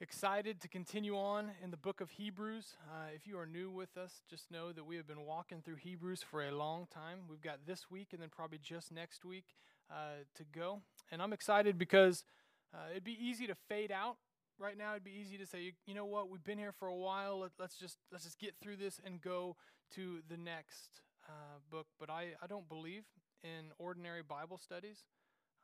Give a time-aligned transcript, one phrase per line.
[0.00, 2.76] excited to continue on in the book of Hebrews.
[2.88, 5.76] Uh, if you are new with us, just know that we have been walking through
[5.76, 7.20] Hebrews for a long time.
[7.28, 9.46] We've got this week and then probably just next week
[9.90, 10.82] uh, to go.
[11.10, 12.22] And I'm excited because
[12.72, 14.16] uh, it'd be easy to fade out.
[14.56, 16.96] Right now, it'd be easy to say, you know what, we've been here for a
[16.96, 17.40] while.
[17.40, 19.56] Let, us just let's just get through this and go
[19.96, 21.86] to the next uh, book.
[21.98, 23.02] But I, I don't believe
[23.42, 24.98] in ordinary Bible studies.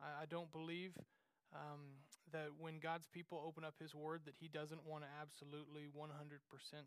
[0.00, 0.92] I, I don't believe
[1.54, 2.02] um,
[2.32, 6.10] that when God's people open up His Word, that He doesn't want to absolutely 100%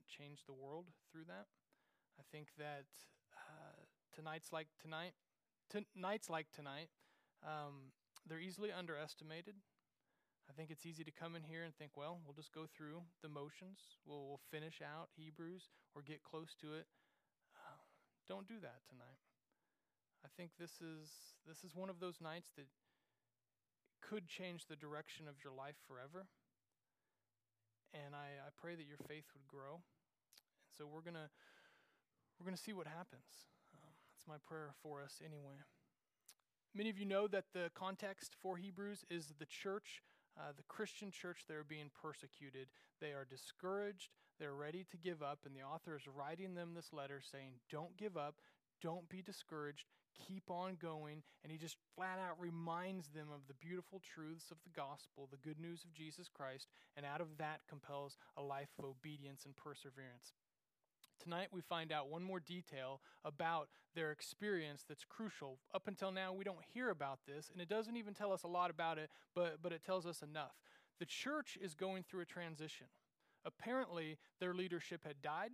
[0.07, 1.47] change the world through that.
[2.19, 2.85] I think that
[3.33, 3.79] uh,
[4.13, 5.13] tonight's like tonight,
[5.69, 6.89] tonight's like tonight,
[7.45, 7.93] um,
[8.27, 9.55] they're easily underestimated.
[10.49, 13.03] I think it's easy to come in here and think, well, we'll just go through
[13.21, 13.99] the motions.
[14.05, 16.87] We'll, we'll finish out Hebrews or get close to it.
[17.55, 17.83] Uh,
[18.27, 19.19] don't do that tonight.
[20.23, 22.65] I think this is this is one of those nights that
[24.01, 26.27] could change the direction of your life forever.
[27.93, 29.79] And I, I pray that your faith would grow.
[29.79, 31.29] And so we're gonna
[32.39, 33.47] we're gonna see what happens.
[33.73, 35.63] Um, that's my prayer for us anyway.
[36.75, 40.03] Many of you know that the context for Hebrews is the church,
[40.37, 42.67] uh, the Christian church, they're being persecuted.
[43.01, 44.09] They are discouraged.
[44.39, 45.39] They're ready to give up.
[45.45, 48.35] And the author is writing them this letter saying, Don't give up.
[48.81, 49.85] Don't be discouraged
[50.27, 51.23] keep on going.
[51.43, 55.37] And he just flat out reminds them of the beautiful truths of the gospel, the
[55.37, 59.55] good news of Jesus Christ, and out of that compels a life of obedience and
[59.55, 60.33] perseverance.
[61.21, 65.57] Tonight, we find out one more detail about their experience that's crucial.
[65.73, 68.47] Up until now, we don't hear about this, and it doesn't even tell us a
[68.47, 70.53] lot about it, but, but it tells us enough.
[70.99, 72.87] The church is going through a transition.
[73.45, 75.51] Apparently, their leadership had died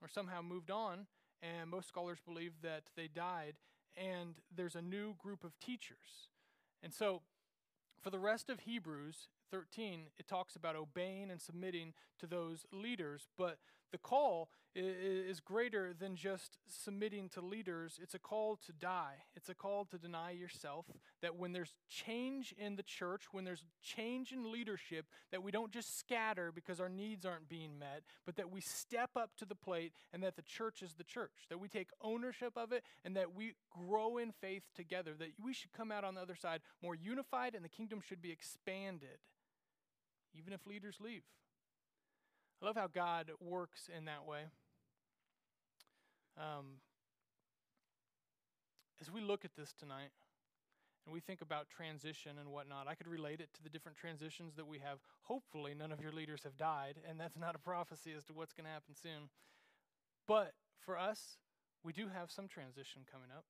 [0.00, 1.06] or somehow moved on,
[1.42, 3.54] and most scholars believe that they died
[3.96, 6.28] and there's a new group of teachers.
[6.82, 7.22] And so,
[8.02, 13.28] for the rest of Hebrews 13, it talks about obeying and submitting to those leaders,
[13.36, 13.58] but
[13.92, 17.98] the call is greater than just submitting to leaders.
[18.00, 19.16] It's a call to die.
[19.34, 20.86] It's a call to deny yourself.
[21.22, 25.72] That when there's change in the church, when there's change in leadership, that we don't
[25.72, 29.56] just scatter because our needs aren't being met, but that we step up to the
[29.56, 31.32] plate and that the church is the church.
[31.48, 35.14] That we take ownership of it and that we grow in faith together.
[35.18, 38.22] That we should come out on the other side more unified and the kingdom should
[38.22, 39.18] be expanded,
[40.32, 41.22] even if leaders leave.
[42.60, 44.42] I love how God works in that way.
[46.36, 46.80] Um,
[49.00, 50.10] as we look at this tonight
[51.06, 54.56] and we think about transition and whatnot, I could relate it to the different transitions
[54.56, 54.98] that we have.
[55.22, 58.52] Hopefully, none of your leaders have died, and that's not a prophecy as to what's
[58.52, 59.30] going to happen soon.
[60.28, 60.52] But
[60.84, 61.38] for us,
[61.82, 63.44] we do have some transition coming up.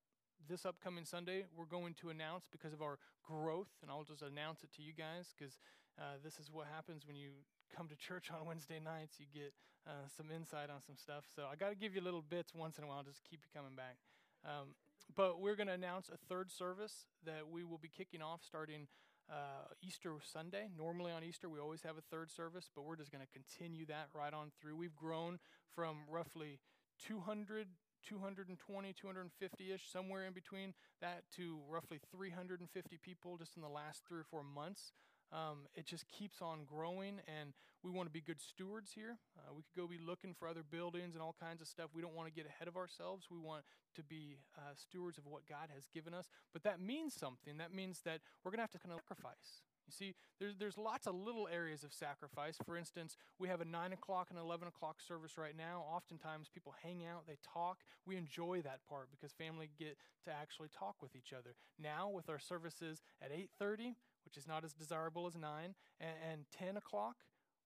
[0.48, 4.62] This upcoming Sunday, we're going to announce because of our growth, and I'll just announce
[4.62, 5.59] it to you guys because
[5.98, 7.31] uh, this is what happens when you
[7.75, 9.53] come to church on Wednesday nights, you get
[9.86, 11.25] uh, some insight on some stuff.
[11.34, 13.50] So I got to give you little bits once in a while, just keep you
[13.54, 13.97] coming back.
[14.44, 14.75] Um,
[15.16, 18.86] but we're going to announce a third service that we will be kicking off starting
[19.30, 20.69] uh, Easter Sunday.
[20.76, 23.86] Normally on Easter, we always have a third service, but we're just going to continue
[23.86, 24.76] that right on through.
[24.76, 25.38] We've grown
[25.75, 26.59] from roughly
[27.06, 27.69] 200
[28.06, 34.03] 220, 250 ish, somewhere in between that, to roughly 350 people just in the last
[34.09, 34.92] three or four months.
[35.32, 37.52] Um, it just keeps on growing, and
[37.82, 39.16] we want to be good stewards here.
[39.38, 41.91] Uh, we could go be looking for other buildings and all kinds of stuff.
[41.94, 43.26] We don't want to get ahead of ourselves.
[43.30, 43.64] We want
[43.94, 46.28] to be uh, stewards of what God has given us.
[46.52, 47.58] But that means something.
[47.58, 49.62] That means that we're going to have to kind of sacrifice.
[49.91, 52.56] You see, there's, there's lots of little areas of sacrifice.
[52.64, 55.84] For instance, we have a 9 o'clock and 11 o'clock service right now.
[55.92, 57.78] Oftentimes, people hang out, they talk.
[58.06, 61.56] We enjoy that part because family get to actually talk with each other.
[61.76, 63.94] Now, with our services at 8.30,
[64.25, 67.16] which is not as desirable as 9, and, and 10 o'clock,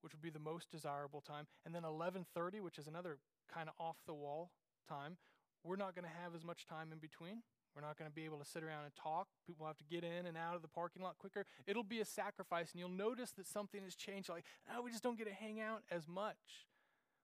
[0.01, 3.17] which would be the most desirable time, and then 11:30, which is another
[3.51, 4.51] kind of off the wall
[4.87, 5.17] time.
[5.63, 7.41] We're not going to have as much time in between.
[7.75, 9.27] We're not going to be able to sit around and talk.
[9.45, 11.45] People have to get in and out of the parking lot quicker.
[11.67, 14.29] It'll be a sacrifice, and you'll notice that something has changed.
[14.29, 16.67] Like, oh, we just don't get to hang out as much.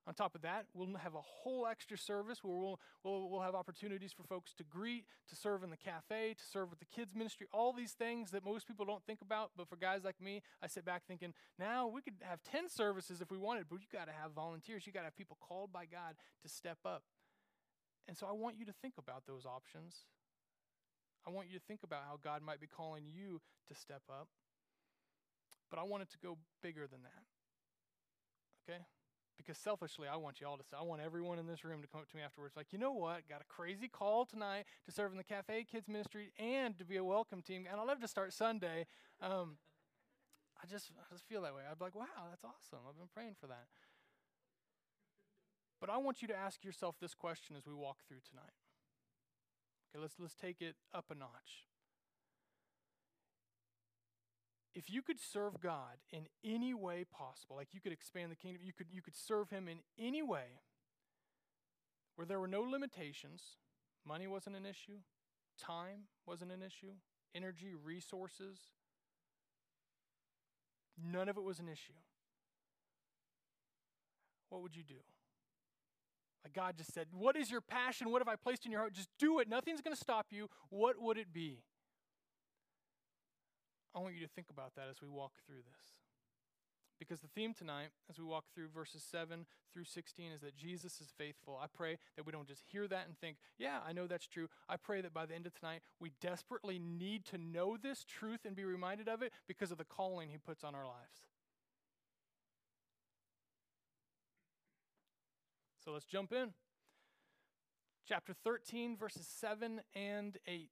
[0.08, 3.54] On top of that, we'll have a whole extra service where we'll, we'll, we'll have
[3.54, 7.14] opportunities for folks to greet, to serve in the cafe, to serve with the kids'
[7.14, 9.52] ministry, all these things that most people don't think about.
[9.56, 13.22] But for guys like me, I sit back thinking, now we could have 10 services
[13.22, 14.88] if we wanted, but you got to have volunteers.
[14.88, 17.04] You got to have people called by God to step up.
[18.08, 19.96] And so I want you to think about those options.
[21.28, 24.28] I want you to think about how God might be calling you to step up.
[25.70, 27.24] But I want it to go bigger than that.
[28.68, 28.82] Okay?
[29.42, 31.88] Because selfishly, I want you all to say, I want everyone in this room to
[31.88, 33.28] come up to me afterwards, like, you know what?
[33.28, 36.98] Got a crazy call tonight to serve in the Cafe Kids Ministry and to be
[36.98, 37.66] a welcome team.
[37.70, 38.86] And I'd love to start Sunday.
[39.22, 39.58] Um,
[40.62, 41.64] I just, I just feel that way.
[41.70, 42.86] I'd be like, wow, that's awesome.
[42.88, 43.66] I've been praying for that.
[45.80, 48.54] But I want you to ask yourself this question as we walk through tonight.
[49.90, 51.66] Okay, let's, let's take it up a notch.
[54.74, 58.62] If you could serve God in any way possible, like you could expand the kingdom,
[58.64, 60.62] you could, you could serve Him in any way
[62.16, 63.42] where there were no limitations,
[64.06, 65.00] money wasn't an issue,
[65.60, 66.94] time wasn't an issue,
[67.36, 68.58] energy, resources,
[71.02, 71.94] none of it was an issue.
[74.50, 74.96] What would you do?
[76.44, 78.12] Like God just said, What is your passion?
[78.12, 78.94] What have I placed in your heart?
[78.94, 79.50] Just do it.
[79.50, 80.50] Nothing's going to stop you.
[80.70, 81.64] What would it be?
[83.96, 85.86] I want you to think about that as we walk through this.
[87.02, 91.02] Because the theme tonight, as we walk through verses 7 through 16, is that Jesus
[91.02, 91.60] is faithful.
[91.60, 94.50] I pray that we don't just hear that and think, yeah, I know that's true.
[94.70, 98.42] I pray that by the end of tonight, we desperately need to know this truth
[98.46, 101.26] and be reminded of it because of the calling he puts on our lives.
[105.84, 106.54] So let's jump in.
[108.08, 110.70] Chapter 13, verses 7 and 8.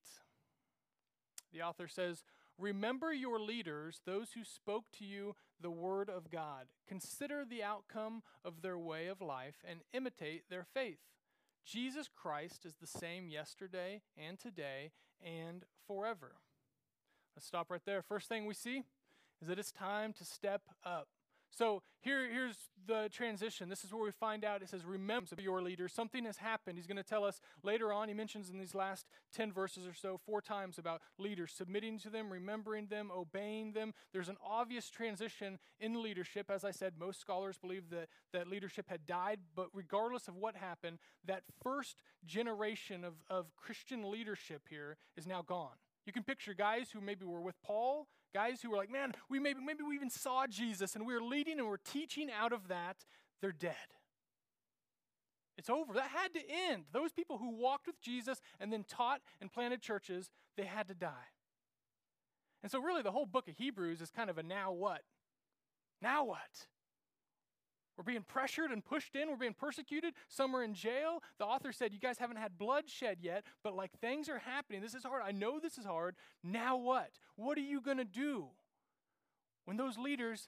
[1.52, 2.24] The author says,
[2.60, 6.66] Remember your leaders, those who spoke to you the word of God.
[6.88, 11.00] Consider the outcome of their way of life and imitate their faith.
[11.66, 14.92] Jesus Christ is the same yesterday and today
[15.24, 16.36] and forever.
[17.36, 18.02] Let's stop right there.
[18.02, 18.84] First thing we see
[19.42, 21.08] is that it's time to step up.
[21.52, 22.56] So here, here's
[22.88, 23.70] the transition.
[23.70, 25.94] This is where we find out it says, Remember your leaders.
[25.94, 26.78] Something has happened.
[26.78, 28.08] He's going to tell us later on.
[28.08, 32.10] He mentions in these last 10 verses or so, four times about leaders submitting to
[32.10, 33.94] them, remembering them, obeying them.
[34.14, 36.50] There's an obvious transition in leadership.
[36.50, 40.56] As I said, most scholars believe that, that leadership had died, but regardless of what
[40.56, 45.76] happened, that first generation of, of Christian leadership here is now gone.
[46.06, 49.40] You can picture guys who maybe were with Paul Guys who were like, man, we
[49.40, 52.68] maybe, maybe we even saw Jesus and we are leading and we're teaching out of
[52.68, 52.98] that,
[53.42, 53.76] they're dead.
[55.58, 55.94] It's over.
[55.94, 56.40] That had to
[56.70, 56.86] end.
[56.94, 60.94] Those people who walked with Jesus and then taught and planted churches, they had to
[60.94, 61.34] die.
[62.64, 65.02] And so, really, the whole book of Hebrews is kind of a now what?
[66.02, 66.68] Now what?
[68.00, 69.28] We're being pressured and pushed in.
[69.30, 70.14] We're being persecuted.
[70.30, 71.22] Some are in jail.
[71.38, 74.80] The author said, You guys haven't had bloodshed yet, but like things are happening.
[74.80, 75.22] This is hard.
[75.26, 76.16] I know this is hard.
[76.42, 77.10] Now what?
[77.36, 78.46] What are you going to do
[79.66, 80.48] when those leaders,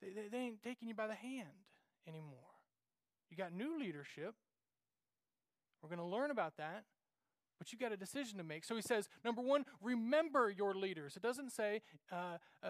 [0.00, 1.66] they, they, they ain't taking you by the hand
[2.08, 2.32] anymore?
[3.30, 4.34] You got new leadership.
[5.82, 6.84] We're going to learn about that.
[7.58, 8.64] But you got a decision to make.
[8.64, 11.14] So he says, number one, remember your leaders.
[11.14, 12.68] It doesn't say uh, uh,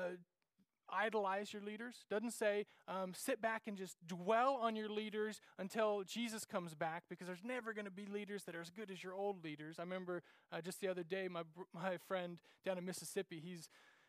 [0.88, 2.05] idolize your leaders.
[2.11, 7.05] Doesn't say um, sit back and just dwell on your leaders until Jesus comes back,
[7.09, 9.79] because there's never going to be leaders that are as good as your old leaders.
[9.79, 10.23] I remember
[10.53, 11.43] uh, just the other day, my
[11.73, 13.69] my friend down in Mississippi, he's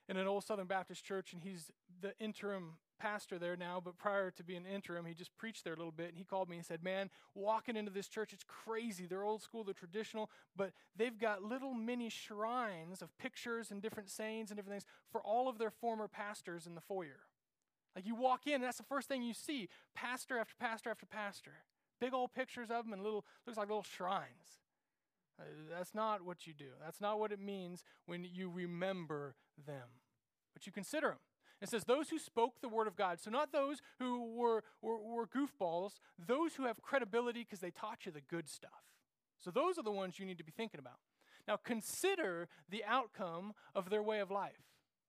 [0.09, 1.71] in an old Southern Baptist church, and he's
[2.01, 5.77] the interim pastor there now, but prior to being interim, he just preached there a
[5.77, 6.09] little bit.
[6.09, 9.05] And he called me and said, Man, walking into this church, it's crazy.
[9.05, 14.09] They're old school, they're traditional, but they've got little mini shrines of pictures and different
[14.09, 17.27] sayings and different things for all of their former pastors in the foyer.
[17.95, 21.05] Like you walk in, and that's the first thing you see pastor after pastor after
[21.05, 21.53] pastor.
[21.99, 24.59] Big old pictures of them and little, looks like little shrines.
[25.39, 26.69] Uh, that's not what you do.
[26.83, 29.35] That's not what it means when you remember
[29.65, 29.87] them.
[30.53, 31.17] But you consider them.
[31.61, 33.19] It says, Those who spoke the word of God.
[33.19, 38.05] So, not those who were, were, were goofballs, those who have credibility because they taught
[38.05, 38.83] you the good stuff.
[39.39, 40.99] So, those are the ones you need to be thinking about.
[41.47, 44.67] Now, consider the outcome of their way of life.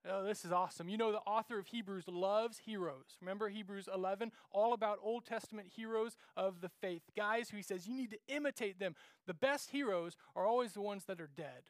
[0.09, 0.89] Oh, this is awesome.
[0.89, 3.17] You know, the author of Hebrews loves heroes.
[3.21, 4.31] Remember Hebrews 11?
[4.53, 7.03] All about Old Testament heroes of the faith.
[7.17, 8.95] Guys who he says you need to imitate them.
[9.27, 11.65] The best heroes are always the ones that are dead.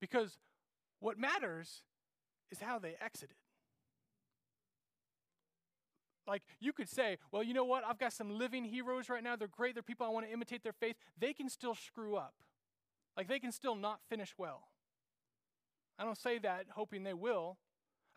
[0.00, 0.38] Because
[1.04, 1.82] what matters
[2.50, 3.36] is how they exited.
[6.26, 7.84] Like you could say, well, you know what?
[7.86, 9.36] I've got some living heroes right now.
[9.36, 9.74] They're great.
[9.74, 10.96] They're people I want to imitate their faith.
[11.18, 12.32] They can still screw up.
[13.18, 14.68] Like they can still not finish well.
[15.98, 17.58] I don't say that hoping they will.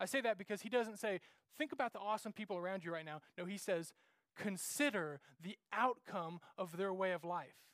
[0.00, 1.20] I say that because he doesn't say,
[1.58, 3.20] think about the awesome people around you right now.
[3.36, 3.92] No, he says,
[4.34, 7.66] consider the outcome of their way of life.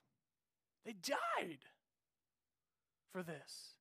[0.84, 1.60] They died
[3.12, 3.74] for this.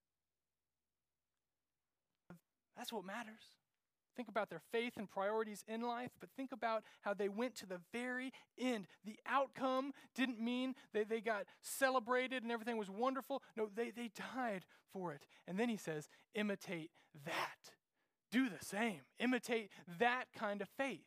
[2.77, 3.58] That's what matters.
[4.15, 7.65] Think about their faith and priorities in life, but think about how they went to
[7.65, 8.86] the very end.
[9.03, 13.42] The outcome didn't mean that they got celebrated and everything was wonderful.
[13.58, 15.25] No, they, they died for it.
[15.48, 16.92] And then he says, imitate
[17.25, 17.72] that.
[18.32, 19.01] Do the same.
[19.20, 21.06] Imitate that kind of faith.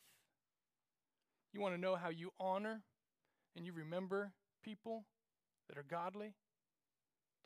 [1.53, 2.83] You want to know how you honor
[3.57, 4.33] and you remember
[4.65, 5.05] people
[5.69, 6.35] that are godly?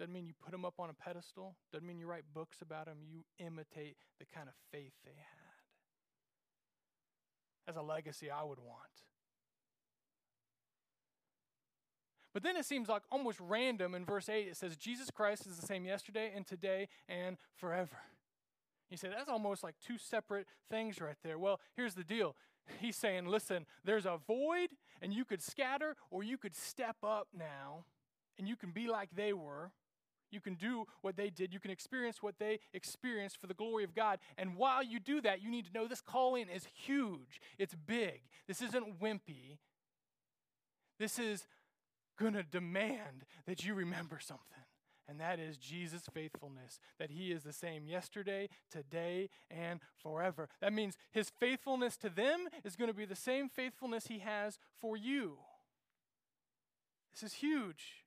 [0.00, 1.56] Doesn't mean you put them up on a pedestal.
[1.70, 2.96] Doesn't mean you write books about them.
[3.06, 5.26] You imitate the kind of faith they had.
[7.68, 8.80] As a legacy, I would want.
[12.32, 15.58] But then it seems like almost random in verse 8, it says, Jesus Christ is
[15.58, 17.98] the same yesterday and today and forever.
[18.88, 21.38] You say, that's almost like two separate things right there.
[21.38, 22.36] Well, here's the deal.
[22.80, 24.70] He's saying, listen, there's a void,
[25.02, 27.84] and you could scatter, or you could step up now,
[28.38, 29.72] and you can be like they were.
[30.30, 31.52] You can do what they did.
[31.52, 34.18] You can experience what they experienced for the glory of God.
[34.38, 37.40] And while you do that, you need to know this calling is huge.
[37.58, 38.22] It's big.
[38.46, 39.58] This isn't wimpy.
[40.98, 41.46] This is
[42.18, 44.44] going to demand that you remember something.
[45.08, 50.48] And that is Jesus' faithfulness, that he is the same yesterday, today, and forever.
[50.60, 54.60] That means his faithfulness to them is going to be the same faithfulness he has
[54.80, 55.38] for you.
[57.12, 58.04] This is huge.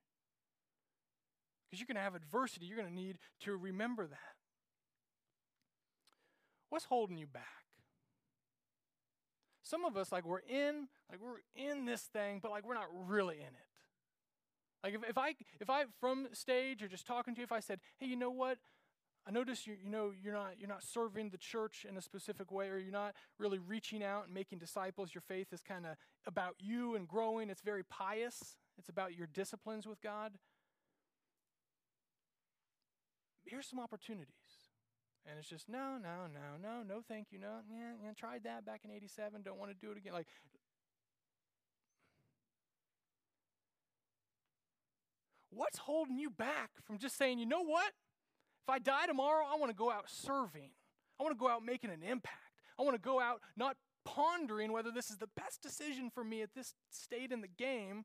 [1.73, 4.35] Because you're going to have adversity, you're going to need to remember that.
[6.69, 7.65] What's holding you back?
[9.63, 12.89] Some of us, like, we're in, like, we're in this thing, but, like, we're not
[13.07, 13.73] really in it.
[14.83, 17.61] Like if, if I if I from stage or just talking to you, if I
[17.61, 18.57] said, hey, you know what?
[19.25, 22.51] I notice you you know you're not you're not serving the church in a specific
[22.51, 25.15] way, or you're not really reaching out and making disciples.
[25.15, 25.95] Your faith is kind of
[26.27, 27.49] about you and growing.
[27.49, 28.57] It's very pious.
[28.77, 30.33] It's about your disciplines with God.
[33.45, 34.71] Here's some opportunities.
[35.25, 38.65] And it's just no, no, no, no, no, thank you, no, yeah, yeah, tried that
[38.65, 39.41] back in '87.
[39.41, 40.11] Don't want to do it again.
[40.11, 40.27] Like
[45.55, 47.91] What's holding you back from just saying, you know what?
[48.67, 50.71] If I die tomorrow, I want to go out serving.
[51.19, 52.37] I want to go out making an impact.
[52.79, 56.41] I want to go out not pondering whether this is the best decision for me
[56.41, 58.03] at this state in the game,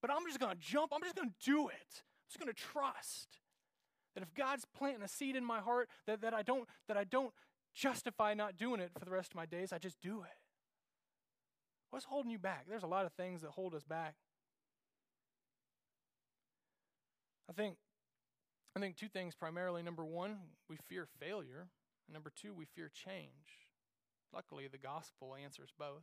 [0.00, 0.92] but I'm just going to jump.
[0.94, 2.02] I'm just going to do it.
[2.02, 3.38] I'm just going to trust
[4.18, 7.04] that if God's planting a seed in my heart, that, that I don't that I
[7.04, 7.32] don't
[7.72, 9.72] justify not doing it for the rest of my days.
[9.72, 10.38] I just do it.
[11.90, 12.66] What's holding you back?
[12.68, 14.14] There's a lot of things that hold us back.
[17.48, 17.76] I think
[18.74, 19.84] I think two things primarily.
[19.84, 21.68] Number one, we fear failure.
[22.08, 23.68] And number two, we fear change.
[24.34, 26.02] Luckily, the gospel answers both.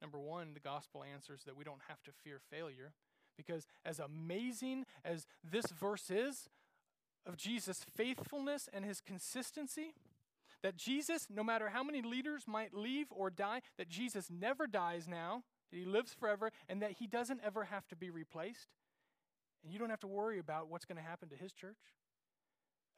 [0.00, 2.92] Number one, the gospel answers that we don't have to fear failure.
[3.36, 6.48] Because as amazing as this verse is
[7.26, 9.94] of Jesus' faithfulness and his consistency,
[10.62, 15.06] that Jesus, no matter how many leaders might leave or die, that Jesus never dies
[15.06, 18.68] now, that he lives forever, and that he doesn't ever have to be replaced
[19.62, 21.76] and you don't have to worry about what's going to happen to his church.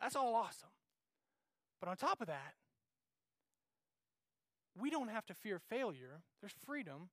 [0.01, 0.69] That's all awesome.
[1.81, 2.55] But on top of that,
[4.79, 6.23] we don't have to fear failure.
[6.41, 7.09] There's freedom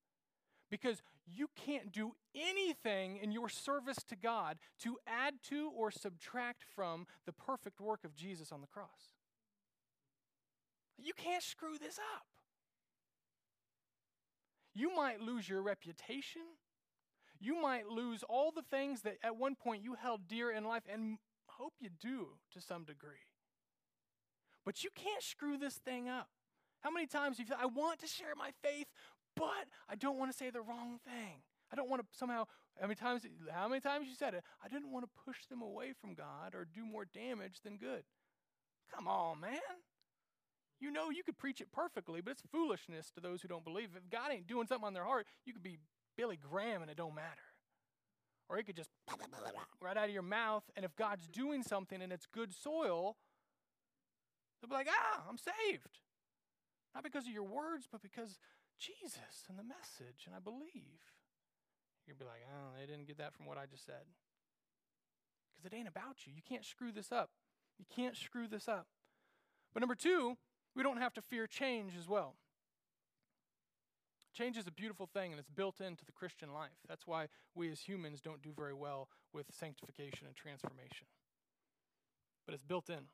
[0.70, 6.64] because you can't do anything in your service to God to add to or subtract
[6.76, 9.16] from the perfect work of Jesus on the cross.
[10.98, 12.26] You can't screw this up.
[14.74, 16.44] You might lose your reputation
[17.40, 20.84] you might lose all the things that at one point you held dear in life,
[20.92, 23.28] and hope you do to some degree.
[24.66, 26.30] But you can't screw this thing up.
[26.82, 28.88] How many times have said, I want to share my faith,
[29.38, 31.42] but I don't want to say the wrong thing.
[31.72, 32.46] I don't want to somehow,
[32.80, 34.44] how many times, how many times you said it?
[34.64, 38.04] I didn't want to push them away from God or do more damage than good.
[38.94, 39.60] Come on, man.
[40.80, 43.90] You know you could preach it perfectly, but it's foolishness to those who don't believe.
[43.96, 45.78] If God ain't doing something on their heart, you could be
[46.16, 47.28] Billy Graham and it don't matter.
[48.50, 48.92] Or it could just
[49.82, 53.18] right out of your mouth, and if God's doing something and it's good soil,
[54.62, 56.00] they'll be like, ah, I'm saved.
[56.94, 58.40] Not because of your words, but because
[58.80, 61.02] Jesus and the message, and I believe.
[62.08, 64.08] You'd be like, oh, they didn't get that from what I just said.
[65.52, 66.34] Because it ain't about you.
[66.34, 67.32] You can't screw this up.
[67.78, 68.88] You can't screw this up.
[69.74, 70.38] But number two,
[70.76, 72.36] we don't have to fear change as well.
[74.34, 76.78] Change is a beautiful thing and it's built into the Christian life.
[76.88, 81.08] That's why we as humans don't do very well with sanctification and transformation.
[82.46, 83.10] But it's built in.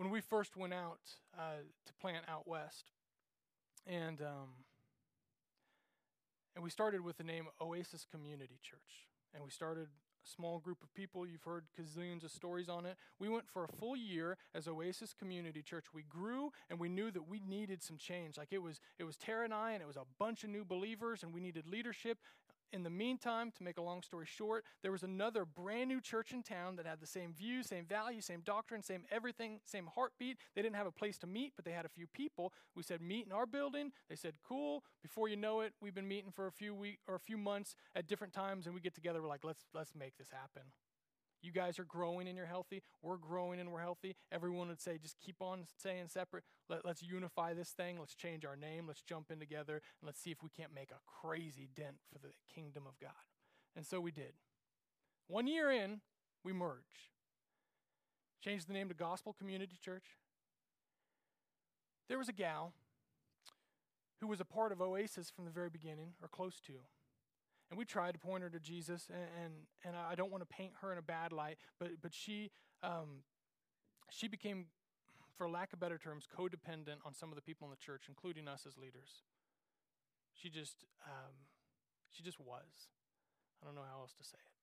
[0.00, 1.00] When we first went out
[1.38, 2.86] uh, to plant out west,
[3.86, 4.48] and um,
[6.54, 10.82] and we started with the name Oasis Community Church, and we started a small group
[10.82, 11.26] of people.
[11.26, 12.96] You've heard gazillions of stories on it.
[13.18, 15.84] We went for a full year as Oasis Community Church.
[15.92, 18.38] We grew and we knew that we needed some change.
[18.38, 20.64] Like it was it was Tara and I and it was a bunch of new
[20.64, 22.16] believers and we needed leadership
[22.72, 26.32] in the meantime, to make a long story short, there was another brand new church
[26.32, 30.38] in town that had the same views, same values, same doctrine, same everything, same heartbeat.
[30.54, 32.52] They didn't have a place to meet, but they had a few people.
[32.74, 33.92] We said, meet in our building.
[34.08, 34.84] They said, cool.
[35.02, 37.74] Before you know it, we've been meeting for a few weeks or a few months
[37.94, 39.20] at different times, and we get together.
[39.20, 40.62] We're like, let's let's make this happen.
[41.42, 42.82] You guys are growing and you're healthy.
[43.02, 44.16] We're growing and we're healthy.
[44.30, 46.44] Everyone would say, just keep on staying separate.
[46.68, 47.98] Let, let's unify this thing.
[47.98, 48.86] Let's change our name.
[48.86, 52.18] Let's jump in together and let's see if we can't make a crazy dent for
[52.18, 53.12] the kingdom of God.
[53.76, 54.32] And so we did.
[55.28, 56.00] One year in,
[56.44, 57.08] we merged.
[58.42, 60.16] Changed the name to Gospel Community Church.
[62.08, 62.72] There was a gal
[64.20, 66.72] who was a part of Oasis from the very beginning, or close to
[67.70, 69.52] and we tried to point her to Jesus, and and,
[69.84, 72.50] and I don't want to paint her in a bad light, but but she
[72.82, 73.22] um,
[74.10, 74.66] she became,
[75.36, 78.48] for lack of better terms, codependent on some of the people in the church, including
[78.48, 79.22] us as leaders.
[80.34, 81.32] She just um,
[82.10, 82.88] she just was.
[83.62, 84.59] I don't know how else to say it.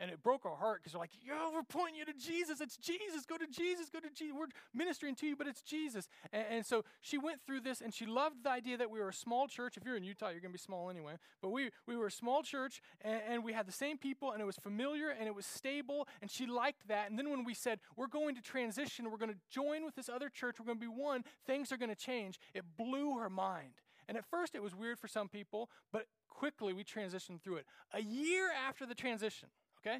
[0.00, 2.60] And it broke our heart because we're like, yo, we're pointing you to Jesus.
[2.60, 3.24] It's Jesus.
[3.24, 3.88] Go to Jesus.
[3.88, 4.34] Go to Jesus.
[4.36, 6.08] We're ministering to you, but it's Jesus.
[6.32, 9.10] And, and, so she went through this and she loved the idea that we were
[9.10, 9.76] a small church.
[9.76, 11.14] If you're in Utah, you're going to be small anyway.
[11.40, 14.40] But we, we were a small church and, and we had the same people and
[14.40, 16.08] it was familiar and it was stable.
[16.20, 17.10] And she liked that.
[17.10, 20.08] And then when we said, we're going to transition, we're going to join with this
[20.08, 23.30] other church, we're going to be one, things are going to change, it blew her
[23.30, 23.74] mind.
[24.08, 27.66] And at first it was weird for some people, but quickly we transitioned through it.
[27.94, 29.48] A year after the transition,
[29.84, 29.98] Okay?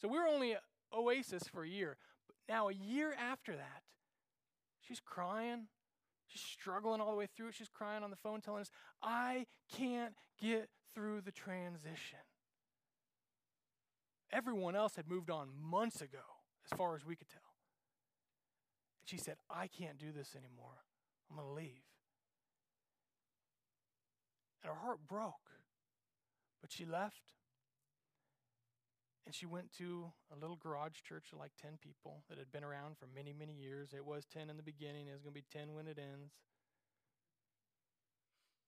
[0.00, 0.56] So we were only
[0.96, 1.96] Oasis for a year.
[2.26, 3.82] But now, a year after that,
[4.80, 5.66] she's crying.
[6.26, 7.54] She's struggling all the way through it.
[7.54, 8.70] She's crying on the phone, telling us,
[9.02, 12.18] I can't get through the transition.
[14.32, 16.18] Everyone else had moved on months ago,
[16.70, 17.40] as far as we could tell.
[19.00, 20.84] And she said, I can't do this anymore.
[21.28, 21.82] I'm going to leave.
[24.62, 25.50] And her heart broke.
[26.60, 27.22] But she left.
[29.26, 32.64] And she went to a little garage church of like 10 people that had been
[32.64, 33.90] around for many, many years.
[33.94, 36.32] It was 10 in the beginning, it was going to be 10 when it ends.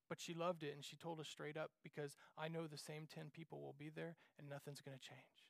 [0.09, 3.09] But she loved it and she told us straight up because I know the same
[3.13, 5.49] 10 people will be there and nothing's going to change.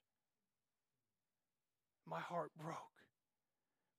[2.06, 3.02] My heart broke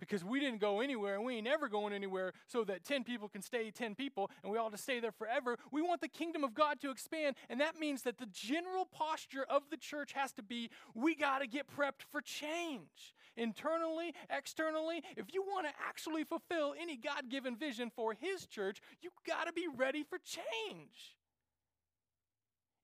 [0.08, 3.28] because we didn't go anywhere and we ain't never going anywhere so that 10 people
[3.28, 5.58] can stay 10 people and we all just stay there forever.
[5.72, 9.46] We want the kingdom of God to expand, and that means that the general posture
[9.50, 13.16] of the church has to be we got to get prepped for change.
[13.36, 18.80] Internally, externally, if you want to actually fulfill any God given vision for His church,
[19.02, 21.18] you got to be ready for change.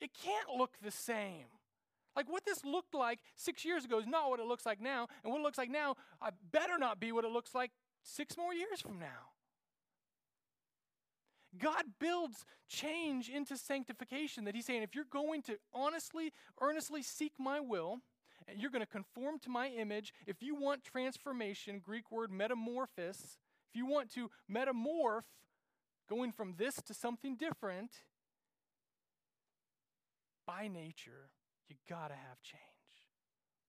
[0.02, 1.46] It can't look the same.
[2.20, 5.08] Like what this looked like six years ago is not what it looks like now.
[5.24, 7.72] And what it looks like now, I better not be what it looks like
[8.04, 9.32] six more years from now.
[11.58, 17.32] God builds change into sanctification that He's saying, if you're going to honestly, earnestly seek
[17.40, 18.00] my will,
[18.50, 23.38] and you're going to conform to my image, if you want transformation, Greek word metamorphosis,
[23.70, 25.24] if you want to metamorph,
[26.10, 27.92] going from this to something different,
[30.46, 31.30] by nature,
[31.70, 32.62] you got to have change.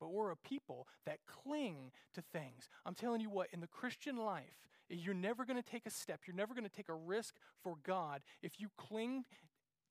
[0.01, 2.69] But we're a people that cling to things.
[2.87, 4.57] I'm telling you what, in the Christian life,
[4.89, 7.77] you're never going to take a step, you're never going to take a risk for
[7.85, 9.25] God if you cling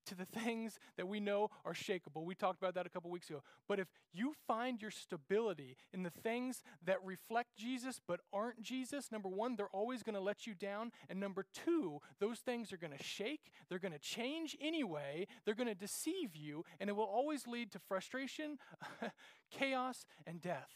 [0.10, 2.26] to the things that we know are shakable.
[2.26, 3.42] We talked about that a couple weeks ago.
[3.68, 9.12] But if you find your stability in the things that reflect Jesus but aren't Jesus,
[9.12, 10.92] number one, they're always going to let you down.
[11.10, 15.56] And number two, those things are going to shake, they're going to change anyway, they're
[15.56, 18.58] going to deceive you, and it will always lead to frustration,
[19.52, 20.70] chaos, and death.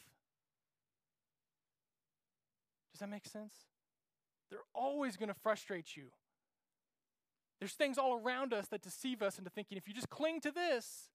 [2.94, 3.54] Does that make sense?
[4.52, 6.12] They're always going to frustrate you.
[7.64, 10.52] There's things all around us that deceive us into thinking if you just cling to
[10.52, 11.08] this,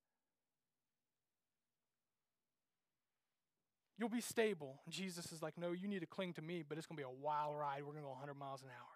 [3.99, 4.81] you'll be stable.
[4.87, 7.03] And Jesus is like, no, you need to cling to me, but it's going to
[7.03, 7.81] be a wild ride.
[7.81, 8.89] We're going to go 100 miles an hour.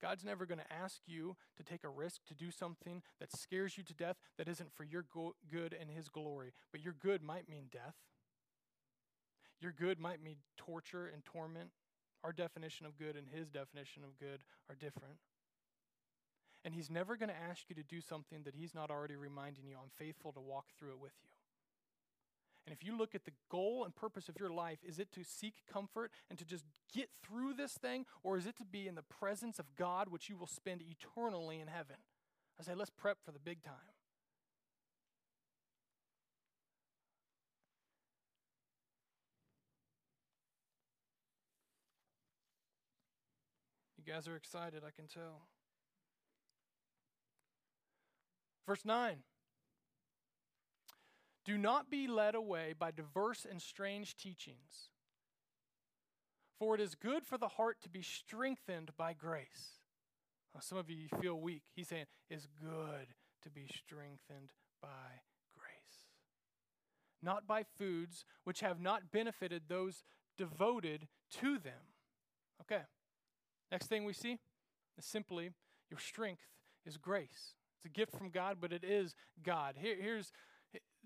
[0.00, 3.78] God's never going to ask you to take a risk to do something that scares
[3.78, 6.54] you to death that isn't for your go- good and His glory.
[6.72, 7.94] But your good might mean death.
[9.60, 11.70] Your good might mean torture and torment.
[12.24, 15.18] Our definition of good and his definition of good are different.
[16.64, 19.66] And he's never going to ask you to do something that he's not already reminding
[19.66, 21.30] you, I'm faithful to walk through it with you.
[22.64, 25.24] And if you look at the goal and purpose of your life, is it to
[25.24, 28.94] seek comfort and to just get through this thing, or is it to be in
[28.94, 31.96] the presence of God, which you will spend eternally in heaven?
[32.60, 33.74] I say, let's prep for the big time.
[44.04, 45.42] You guys are excited, I can tell.
[48.66, 49.18] Verse 9
[51.44, 54.90] Do not be led away by diverse and strange teachings,
[56.58, 59.82] for it is good for the heart to be strengthened by grace.
[60.60, 61.62] some of you feel weak.
[61.74, 65.20] He's saying it's good to be strengthened by
[65.56, 66.08] grace.
[67.22, 70.02] Not by foods which have not benefited those
[70.36, 71.06] devoted
[71.40, 71.94] to them.
[72.62, 72.82] Okay.
[73.72, 74.38] Next thing we see
[74.98, 75.50] is simply
[75.90, 76.42] your strength
[76.84, 77.54] is grace.
[77.78, 79.76] It's a gift from God, but it is God.
[79.78, 80.30] Here, here's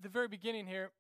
[0.03, 0.91] the very beginning here.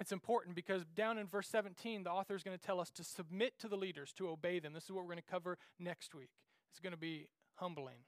[0.00, 3.04] It's important because down in verse 17, the author is going to tell us to
[3.04, 4.72] submit to the leaders, to obey them.
[4.72, 6.30] This is what we're going to cover next week.
[6.70, 7.98] It's going to be humbling.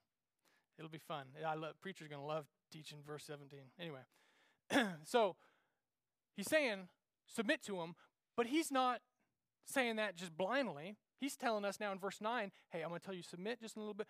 [0.79, 1.27] It'll be fun.
[1.47, 3.59] I love preachers going to love teaching verse 17.
[3.79, 4.01] Anyway,
[5.05, 5.37] so
[6.35, 6.89] he's saying
[7.27, 7.95] submit to him,
[8.39, 9.01] but he's not
[9.67, 10.97] saying that just blindly.
[11.21, 13.77] He's telling us now in verse 9, hey, I'm going to tell you submit just
[13.77, 14.07] a little bit,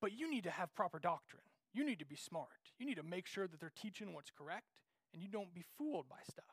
[0.00, 1.42] but you need to have proper doctrine.
[1.72, 2.72] You need to be smart.
[2.78, 4.66] You need to make sure that they're teaching what's correct
[5.14, 6.44] and you don't be fooled by stuff.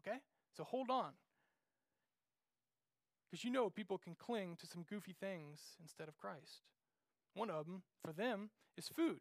[0.00, 0.18] Okay?
[0.56, 1.12] So hold on.
[3.30, 6.62] Because you know people can cling to some goofy things instead of Christ.
[7.34, 9.20] One of them, for them, is food.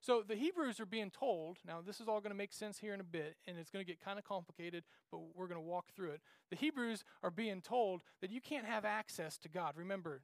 [0.00, 2.94] So the Hebrews are being told, now this is all going to make sense here
[2.94, 5.66] in a bit, and it's going to get kind of complicated, but we're going to
[5.66, 6.22] walk through it.
[6.50, 9.74] The Hebrews are being told that you can't have access to God.
[9.76, 10.22] Remember,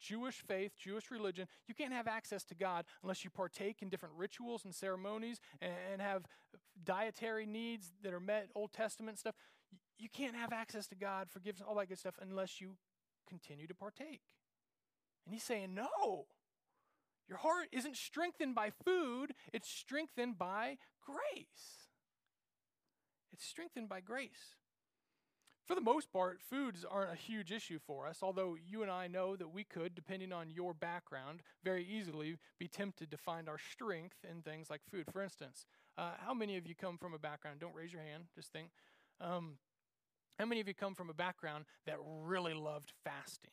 [0.00, 4.14] Jewish faith, Jewish religion, you can't have access to God unless you partake in different
[4.16, 6.24] rituals and ceremonies and have
[6.84, 9.34] dietary needs that are met, Old Testament stuff.
[9.98, 12.76] You can't have access to God, forgiveness, all that good stuff, unless you
[13.28, 14.22] continue to partake.
[15.26, 16.26] And he's saying, no.
[17.28, 21.88] Your heart isn't strengthened by food, it's strengthened by grace.
[23.32, 24.56] It's strengthened by grace.
[25.66, 29.06] For the most part, foods aren't a huge issue for us, although you and I
[29.06, 33.58] know that we could, depending on your background, very easily be tempted to find our
[33.58, 35.04] strength in things like food.
[35.12, 35.66] For instance,
[35.98, 37.60] uh, how many of you come from a background?
[37.60, 38.70] Don't raise your hand, just think.
[39.20, 39.58] Um,
[40.38, 43.50] how many of you come from a background that really loved fasting?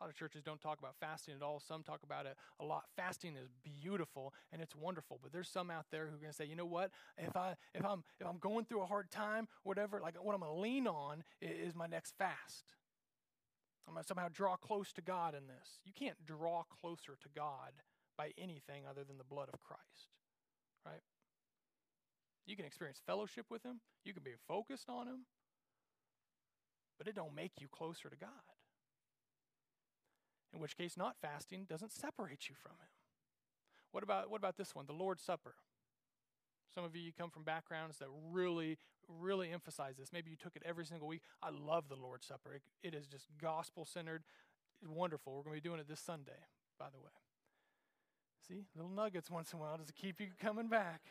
[0.00, 1.60] A lot of churches don't talk about fasting at all.
[1.60, 2.84] Some talk about it a lot.
[2.96, 6.36] Fasting is beautiful and it's wonderful, but there's some out there who are going to
[6.36, 6.90] say, you know what?
[7.16, 10.40] If I if I'm if I'm going through a hard time, whatever, like what I'm
[10.40, 12.74] going to lean on is my next fast.
[13.86, 15.78] I'm going to somehow draw close to God in this.
[15.84, 17.72] You can't draw closer to God
[18.16, 20.08] by anything other than the blood of Christ,
[20.86, 21.02] right?
[22.46, 23.80] You can experience fellowship with Him.
[24.04, 25.26] You can be focused on Him,
[26.98, 28.30] but it don't make you closer to God
[30.54, 32.88] in which case not fasting doesn't separate you from him.
[33.92, 35.54] What about what about this one, the Lord's Supper?
[36.74, 40.12] Some of you, you come from backgrounds that really, really emphasize this.
[40.12, 41.20] Maybe you took it every single week.
[41.42, 42.54] I love the Lord's Supper.
[42.54, 44.24] it, it is just gospel centered,
[44.84, 45.34] wonderful.
[45.34, 46.32] We're going to be doing it this Sunday,
[46.78, 47.12] by the way.
[48.48, 49.76] See, little nuggets once in a while.
[49.76, 51.02] Does it keep you coming back?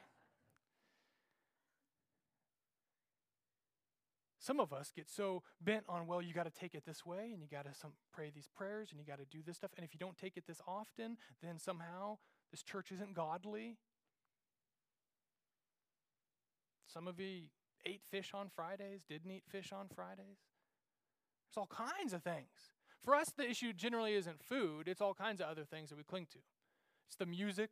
[4.43, 7.31] Some of us get so bent on, well, you got to take it this way
[7.31, 7.71] and you got to
[8.11, 9.71] pray these prayers and you got to do this stuff.
[9.77, 12.17] And if you don't take it this often, then somehow
[12.51, 13.77] this church isn't godly.
[16.93, 17.43] Some of you
[17.85, 20.43] ate fish on Fridays, didn't eat fish on Fridays.
[21.47, 22.73] There's all kinds of things.
[23.01, 26.03] For us, the issue generally isn't food, it's all kinds of other things that we
[26.03, 26.39] cling to.
[27.07, 27.69] It's the music.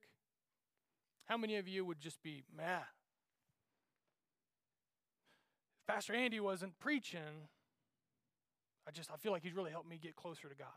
[1.25, 2.79] How many of you would just be, meh,
[5.87, 7.49] Pastor Andy wasn't preaching,
[8.87, 10.67] I just I feel like he's really helped me get closer to God.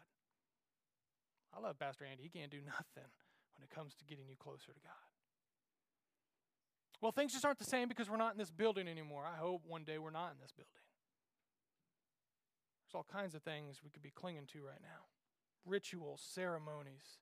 [1.56, 2.22] I love Pastor Andy.
[2.22, 3.10] He can't do nothing
[3.56, 4.92] when it comes to getting you closer to God.
[7.00, 9.24] Well, things just aren't the same because we're not in this building anymore.
[9.30, 10.72] I hope one day we're not in this building.
[12.84, 15.04] There's all kinds of things we could be clinging to right now
[15.66, 17.18] rituals, ceremonies,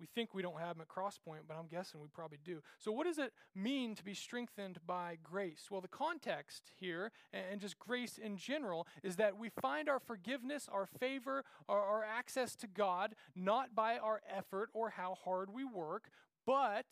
[0.00, 2.60] we think we don't have them at Crosspoint, but I'm guessing we probably do.
[2.78, 5.68] So, what does it mean to be strengthened by grace?
[5.70, 10.68] Well, the context here, and just grace in general, is that we find our forgiveness,
[10.70, 15.64] our favor, our, our access to God not by our effort or how hard we
[15.64, 16.10] work,
[16.46, 16.86] but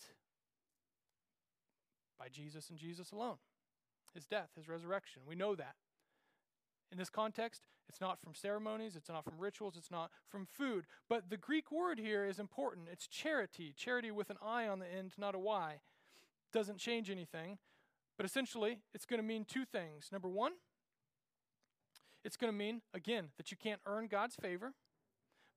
[2.18, 3.36] by Jesus and Jesus alone.
[4.14, 5.22] His death, his resurrection.
[5.26, 5.74] We know that.
[6.92, 10.86] In this context, it's not from ceremonies, it's not from rituals, it's not from food.
[11.08, 12.88] But the Greek word here is important.
[12.90, 15.80] It's charity, charity with an I on the end, not a Y.
[16.52, 17.58] Doesn't change anything.
[18.16, 20.08] But essentially, it's going to mean two things.
[20.12, 20.52] Number one,
[22.24, 24.74] it's going to mean, again, that you can't earn God's favor.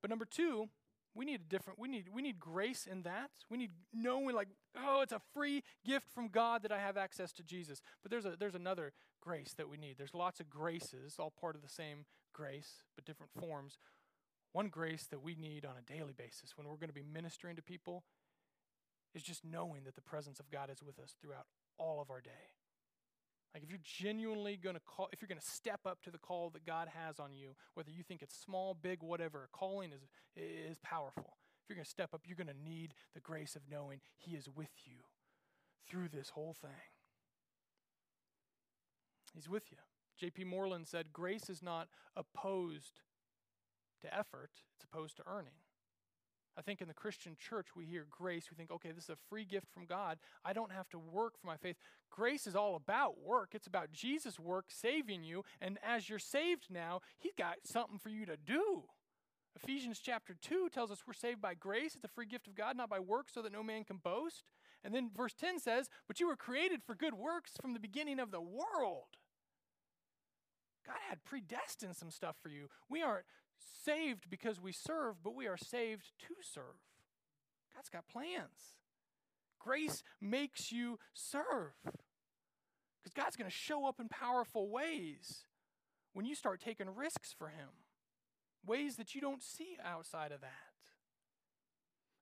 [0.02, 0.70] But number two,
[1.16, 4.48] we need a different we need we need grace in that we need knowing like
[4.76, 8.26] oh it's a free gift from god that i have access to jesus but there's
[8.26, 8.94] a there's another
[9.24, 13.06] grace that we need there's lots of graces all part of the same grace but
[13.06, 13.78] different forms
[14.52, 17.56] one grace that we need on a daily basis when we're going to be ministering
[17.56, 18.04] to people
[19.16, 21.46] is just knowing that the presence of God is with us throughout
[21.78, 22.54] all of our day.
[23.54, 26.18] Like if you're genuinely going to call, if you're going to step up to the
[26.18, 30.02] call that God has on you, whether you think it's small, big, whatever, calling is
[30.36, 31.38] is powerful.
[31.64, 34.36] If you're going to step up, you're going to need the grace of knowing He
[34.36, 34.98] is with you
[35.88, 36.72] through this whole thing.
[39.34, 39.78] He's with you.
[40.18, 40.44] J.P.
[40.44, 43.02] Moreland said, "Grace is not opposed
[44.02, 45.54] to effort; it's opposed to earning."
[46.58, 48.52] I think in the Christian church, we hear grace.
[48.52, 50.20] We think, okay, this is a free gift from God.
[50.46, 51.78] I don't have to work for my faith.
[52.12, 55.44] Grace is all about work, it's about Jesus' work saving you.
[55.60, 58.84] And as you're saved now, He's got something for you to do.
[59.56, 61.96] Ephesians chapter 2 tells us we're saved by grace.
[61.96, 64.44] It's a free gift of God, not by works, so that no man can boast.
[64.84, 68.20] And then verse 10 says, But you were created for good works from the beginning
[68.20, 69.18] of the world.
[70.86, 72.68] God had predestined some stuff for you.
[72.90, 73.26] We aren't
[73.86, 76.82] saved because we serve, but we are saved to serve.
[77.76, 78.78] God's got plans.
[79.60, 81.74] Grace makes you serve.
[81.84, 85.46] Because God's going to show up in powerful ways
[86.14, 87.70] when you start taking risks for Him,
[88.66, 90.73] ways that you don't see outside of that.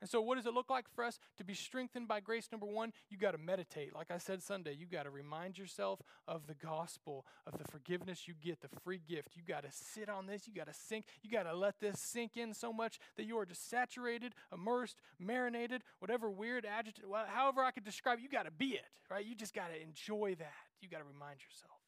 [0.02, 2.50] And so, what does it look like for us to be strengthened by grace?
[2.52, 3.96] Number one, you got to meditate.
[3.96, 8.28] Like I said Sunday, you got to remind yourself of the gospel, of the forgiveness
[8.28, 9.30] you get, the free gift.
[9.36, 10.48] You got to sit on this.
[10.48, 11.06] You got to sink.
[11.22, 14.98] You got to let this sink in so much that you are just saturated, immersed,
[15.20, 19.26] marinated, whatever weird adjective, however I could describe it, you got to be it, right?
[19.26, 20.54] You just got to enjoy that.
[20.82, 21.81] You got to remind yourself.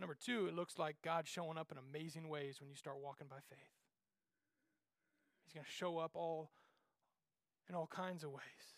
[0.00, 3.26] Number two, it looks like God showing up in amazing ways when you start walking
[3.28, 3.58] by faith.
[5.44, 6.50] He's going to show up all
[7.68, 8.76] in all kinds of ways.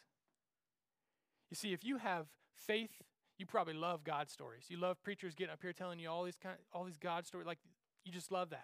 [1.50, 3.02] You see, if you have faith,
[3.38, 4.64] you probably love God stories.
[4.68, 7.46] You love preachers getting up here telling you all these kind, all these God stories.
[7.46, 7.58] Like
[8.04, 8.60] you just love that.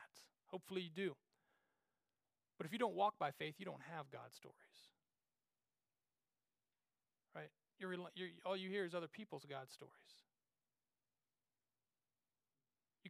[0.47, 1.15] Hopefully, you do.
[2.57, 4.57] But if you don't walk by faith, you don't have God stories.
[7.35, 7.51] Right?
[7.79, 9.93] You're, you're, all you hear is other people's God stories.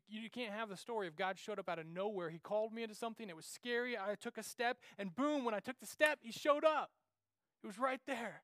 [0.09, 2.31] You, can't have the story of God showed up out of nowhere.
[2.31, 3.29] He called me into something.
[3.29, 3.97] It was scary.
[3.97, 6.91] I took a step, and boom, when I took the step, He showed up.
[7.63, 8.43] It was right there.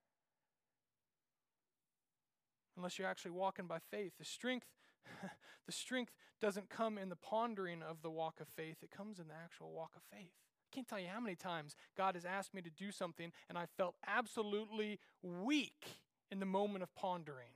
[2.77, 4.13] Unless you're actually walking by faith.
[4.19, 4.67] The strength,
[5.67, 9.29] the strength doesn't come in the pondering of the walk of faith, it comes in
[9.29, 10.33] the actual walk of faith.
[10.33, 13.57] I can't tell you how many times God has asked me to do something, and
[13.57, 16.01] I felt absolutely weak
[16.31, 17.53] in the moment of pondering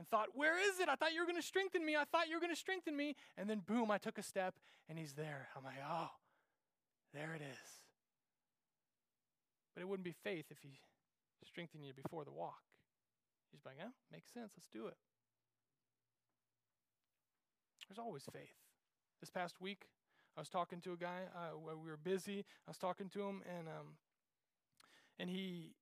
[0.00, 0.88] and thought, Where is it?
[0.88, 1.94] I thought you were going to strengthen me.
[1.94, 3.14] I thought you were going to strengthen me.
[3.36, 4.54] And then, boom, I took a step
[4.88, 5.48] and he's there.
[5.54, 6.08] I'm like, Oh,
[7.12, 7.70] there it is.
[9.74, 10.80] But it wouldn't be faith if he
[11.44, 12.62] strengthened you before the walk.
[13.52, 14.52] He's like, Yeah, makes sense.
[14.56, 14.96] Let's do it.
[17.86, 18.56] There's always faith.
[19.20, 19.84] This past week,
[20.34, 21.28] I was talking to a guy.
[21.36, 22.46] Uh, we were busy.
[22.66, 23.98] I was talking to him, and um,
[25.18, 25.74] and he,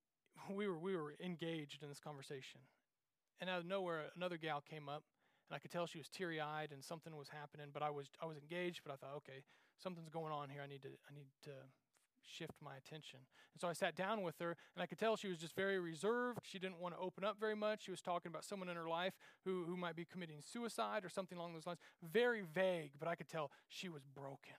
[0.50, 2.60] we were we were engaged in this conversation,
[3.40, 5.04] and out of nowhere, another gal came up,
[5.48, 7.68] and I could tell she was teary eyed and something was happening.
[7.72, 9.44] But I was I was engaged, but I thought, okay,
[9.76, 10.62] something's going on here.
[10.62, 11.52] I need to I need to
[12.28, 13.20] shift my attention.
[13.54, 15.78] And so I sat down with her, and I could tell she was just very
[15.78, 16.40] reserved.
[16.42, 17.84] She didn't want to open up very much.
[17.84, 21.08] She was talking about someone in her life who, who might be committing suicide or
[21.08, 21.78] something along those lines.
[22.02, 24.56] Very vague, but I could tell she was broken.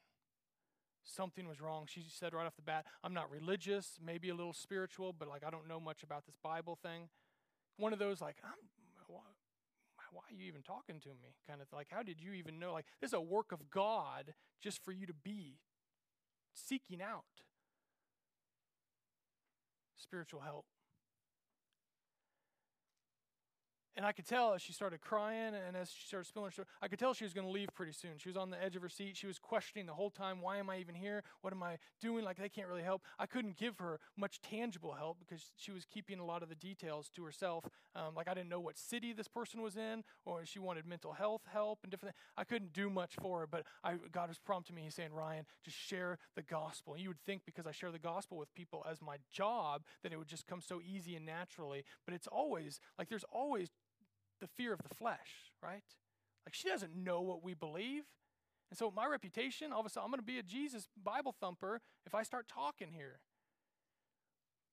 [1.03, 1.85] Something was wrong.
[1.87, 5.43] She said right off the bat, I'm not religious, maybe a little spiritual, but like
[5.45, 7.09] I don't know much about this Bible thing
[7.79, 8.37] one of those like,
[9.07, 9.21] why,
[10.11, 11.35] why are you even talking to me?
[11.47, 12.73] Kind of like, how did you even know?
[12.73, 15.59] Like, this is a work of God just for you to be
[16.53, 17.23] seeking out
[19.95, 20.65] spiritual help.
[23.97, 26.67] And I could tell as she started crying and as she started spilling her story,
[26.81, 28.11] I could tell she was going to leave pretty soon.
[28.17, 29.17] She was on the edge of her seat.
[29.17, 31.23] She was questioning the whole time, why am I even here?
[31.41, 32.23] What am I doing?
[32.23, 33.01] Like, they can't really help.
[33.17, 36.55] I couldn't give her much tangible help because she was keeping a lot of the
[36.55, 37.65] details to herself.
[37.95, 41.11] Um, like, I didn't know what city this person was in, or she wanted mental
[41.11, 42.23] health help and different things.
[42.37, 44.83] I couldn't do much for her, but I, God was prompting me.
[44.83, 46.93] He's saying, Ryan, just share the gospel.
[46.93, 50.13] And you would think because I share the gospel with people as my job that
[50.13, 51.83] it would just come so easy and naturally.
[52.05, 53.71] But it's always, like, there's always
[54.39, 55.83] the fear of the flesh, right?
[56.45, 58.03] Like she doesn't know what we believe.
[58.69, 61.35] And so my reputation, all of a sudden, I'm going to be a Jesus Bible
[61.39, 63.19] thumper if I start talking here.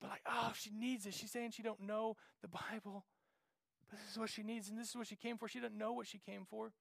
[0.01, 1.15] But like, oh, she needs it.
[1.15, 3.07] She's saying she don't know the Bible.
[3.89, 5.49] But this is what she needs, and this is what she came for.
[5.49, 6.73] She doesn't know what she came for.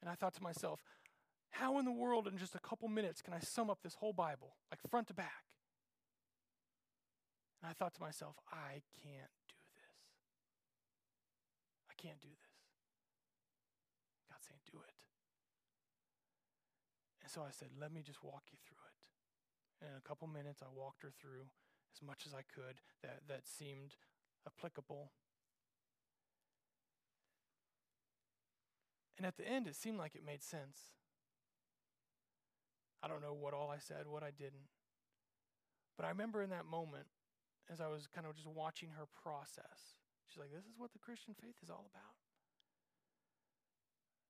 [0.00, 0.80] And I thought to myself,
[1.50, 4.12] how in the world in just a couple minutes can I sum up this whole
[4.12, 5.44] Bible, like front to back?
[7.62, 9.30] And I thought to myself, I can't
[12.04, 12.52] can't do this.
[14.28, 14.92] God's saying, do it.
[17.24, 19.00] And so I said, Let me just walk you through it.
[19.80, 21.48] And in a couple minutes, I walked her through
[21.96, 23.96] as much as I could that, that seemed
[24.46, 25.10] applicable.
[29.16, 30.92] And at the end, it seemed like it made sense.
[33.02, 34.68] I don't know what all I said, what I didn't.
[35.96, 37.06] But I remember in that moment,
[37.72, 39.94] as I was kind of just watching her process,
[40.34, 42.18] she's like, This is what the Christian faith is all about.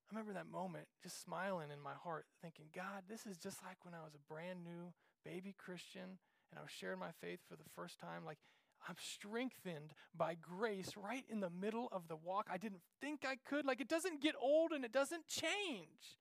[0.04, 3.78] I remember that moment just smiling in my heart, thinking, God, this is just like
[3.82, 4.92] when I was a brand new
[5.24, 8.24] baby Christian and I was sharing my faith for the first time.
[8.24, 8.38] Like,
[8.86, 12.48] I'm strengthened by grace right in the middle of the walk.
[12.52, 13.64] I didn't think I could.
[13.64, 16.20] Like, it doesn't get old and it doesn't change.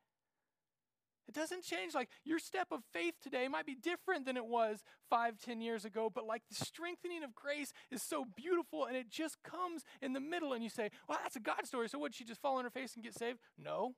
[1.27, 1.93] It doesn't change.
[1.93, 5.85] Like, your step of faith today might be different than it was five, ten years
[5.85, 10.13] ago, but like the strengthening of grace is so beautiful and it just comes in
[10.13, 10.53] the middle.
[10.53, 11.87] And you say, well, that's a God story.
[11.87, 13.39] So, would she just fall on her face and get saved?
[13.57, 13.95] No.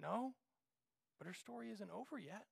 [0.00, 0.34] No.
[1.18, 2.44] But her story isn't over yet.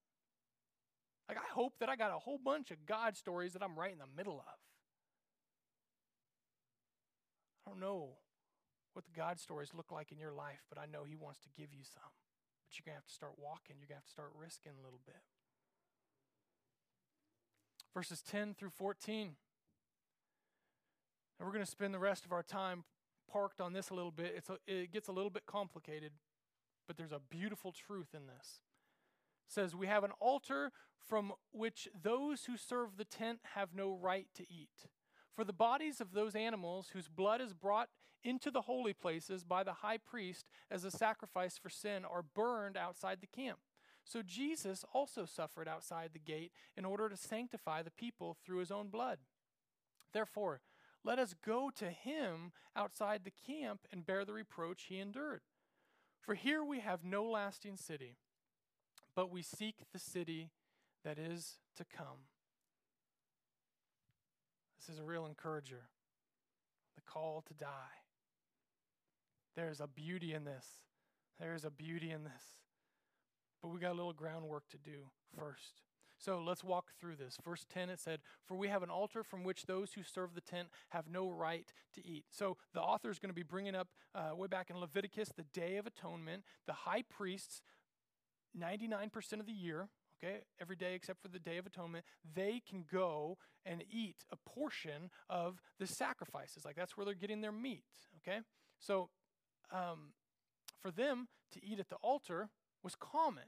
[1.29, 3.93] Like, I hope that I got a whole bunch of God stories that I'm right
[3.93, 4.55] in the middle of.
[7.67, 8.17] I don't know
[8.95, 11.49] what the God stories look like in your life, but I know He wants to
[11.57, 12.11] give you some.
[12.69, 14.73] But you're going to have to start walking, you're going to have to start risking
[14.79, 15.17] a little bit.
[17.95, 19.37] Verses 10 through 14.
[21.39, 22.85] And we're going to spend the rest of our time
[23.31, 24.35] parked on this a little bit.
[24.37, 26.13] It's a, it gets a little bit complicated,
[26.87, 28.61] but there's a beautiful truth in this
[29.49, 34.27] says, We have an altar from which those who serve the tent have no right
[34.35, 34.87] to eat.
[35.39, 37.91] For the bodies of those animals whose blood is brought
[38.25, 42.77] into the holy places by the high priest as a sacrifice for sin are burned
[42.77, 43.61] outside the camp.
[44.05, 48.73] So Jesus also suffered outside the gate in order to sanctify the people through his
[48.73, 49.19] own blood.
[50.13, 50.61] Therefore,
[51.05, 55.43] let us go to him outside the camp and bear the reproach he endured.
[56.21, 58.17] For here we have no lasting city
[59.15, 60.51] but we seek the city
[61.05, 62.27] that is to come.
[64.89, 65.83] Is a real encourager.
[66.97, 67.69] The call to die.
[69.55, 70.67] There's a beauty in this.
[71.39, 72.43] There's a beauty in this.
[73.63, 75.83] But we got a little groundwork to do first.
[76.19, 77.39] So let's walk through this.
[77.45, 80.41] Verse 10 it said, For we have an altar from which those who serve the
[80.41, 82.25] tent have no right to eat.
[82.31, 85.45] So the author is going to be bringing up uh, way back in Leviticus the
[85.53, 86.45] Day of Atonement.
[86.67, 87.63] The high priests
[88.59, 89.89] 99% of the year,
[90.23, 92.05] okay, every day except for the Day of Atonement,
[92.35, 96.65] they can go and eat a portion of the sacrifices.
[96.65, 97.85] Like that's where they're getting their meat,
[98.19, 98.41] okay?
[98.79, 99.09] So
[99.73, 100.13] um,
[100.81, 102.49] for them to eat at the altar
[102.83, 103.45] was common.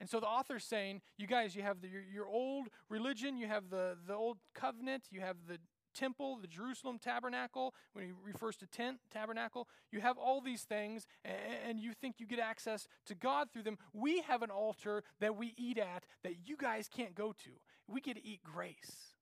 [0.00, 3.46] And so the author's saying, you guys, you have the, your, your old religion, you
[3.46, 5.58] have the, the old covenant, you have the
[5.94, 11.06] temple, the Jerusalem tabernacle, when he refers to tent, tabernacle, you have all these things
[11.24, 13.78] and you think you get access to God through them.
[13.92, 17.50] We have an altar that we eat at that you guys can't go to.
[17.86, 19.14] We get to eat grace,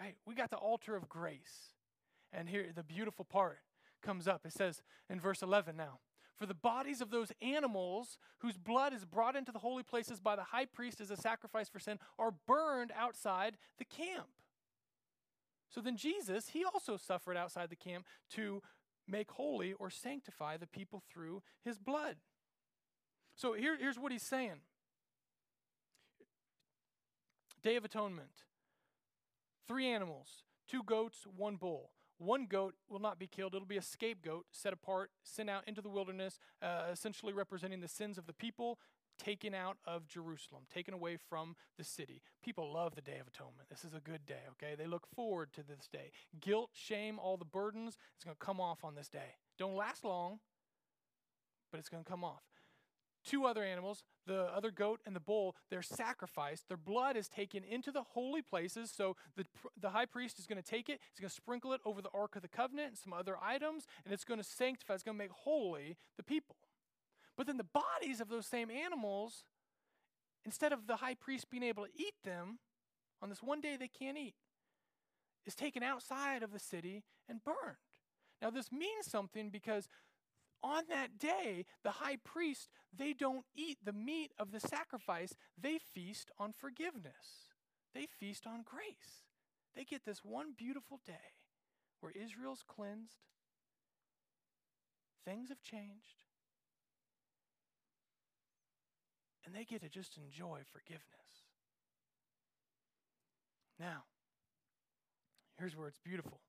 [0.00, 0.14] right?
[0.26, 1.72] We got the altar of grace.
[2.32, 3.58] And here, the beautiful part
[4.02, 4.44] comes up.
[4.44, 6.00] It says in verse 11 now.
[6.36, 10.34] For the bodies of those animals whose blood is brought into the holy places by
[10.34, 14.26] the high priest as a sacrifice for sin are burned outside the camp.
[15.74, 18.62] So then Jesus, he also suffered outside the camp to
[19.08, 22.16] make holy or sanctify the people through his blood.
[23.34, 24.60] So here, here's what he's saying
[27.62, 28.44] Day of Atonement
[29.66, 31.90] three animals, two goats, one bull.
[32.18, 33.56] One goat will not be killed.
[33.56, 37.88] It'll be a scapegoat set apart, sent out into the wilderness, uh, essentially representing the
[37.88, 38.78] sins of the people
[39.18, 42.22] taken out of Jerusalem, taken away from the city.
[42.42, 43.68] People love the Day of Atonement.
[43.68, 44.74] This is a good day, okay?
[44.76, 46.10] They look forward to this day.
[46.40, 49.36] Guilt, shame, all the burdens, it's going to come off on this day.
[49.58, 50.40] Don't last long,
[51.70, 52.42] but it's going to come off.
[53.24, 56.68] Two other animals, the other goat and the bull, they're sacrificed.
[56.68, 58.92] Their blood is taken into the holy places.
[58.94, 59.44] So the,
[59.80, 62.10] the high priest is going to take it, he's going to sprinkle it over the
[62.12, 65.16] Ark of the Covenant and some other items, and it's going to sanctify, it's going
[65.16, 66.56] to make holy the people.
[67.36, 69.44] But then the bodies of those same animals,
[70.44, 72.58] instead of the high priest being able to eat them
[73.22, 74.34] on this one day they can't eat,
[75.46, 77.76] is taken outside of the city and burned.
[78.40, 79.88] Now, this means something because
[80.62, 85.78] on that day, the high priest, they don't eat the meat of the sacrifice, they
[85.78, 87.52] feast on forgiveness.
[87.94, 89.22] They feast on grace.
[89.76, 91.12] They get this one beautiful day
[92.00, 93.18] where Israel's cleansed,
[95.24, 96.23] things have changed,
[99.44, 101.04] and they get to just enjoy forgiveness.
[103.78, 104.04] Now,
[105.58, 106.40] here's where it's beautiful.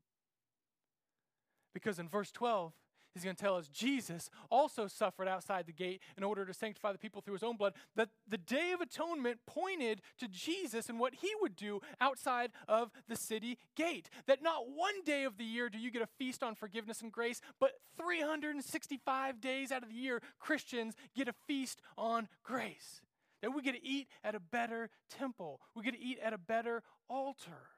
[1.73, 2.73] Because in verse 12,
[3.15, 6.91] He's going to tell us Jesus also suffered outside the gate in order to sanctify
[6.91, 7.73] the people through his own blood.
[7.95, 12.91] That the Day of Atonement pointed to Jesus and what he would do outside of
[13.07, 14.09] the city gate.
[14.27, 17.09] That not one day of the year do you get a feast on forgiveness and
[17.09, 22.99] grace, but 365 days out of the year, Christians get a feast on grace.
[23.41, 26.37] That we get to eat at a better temple, we get to eat at a
[26.37, 27.69] better altar.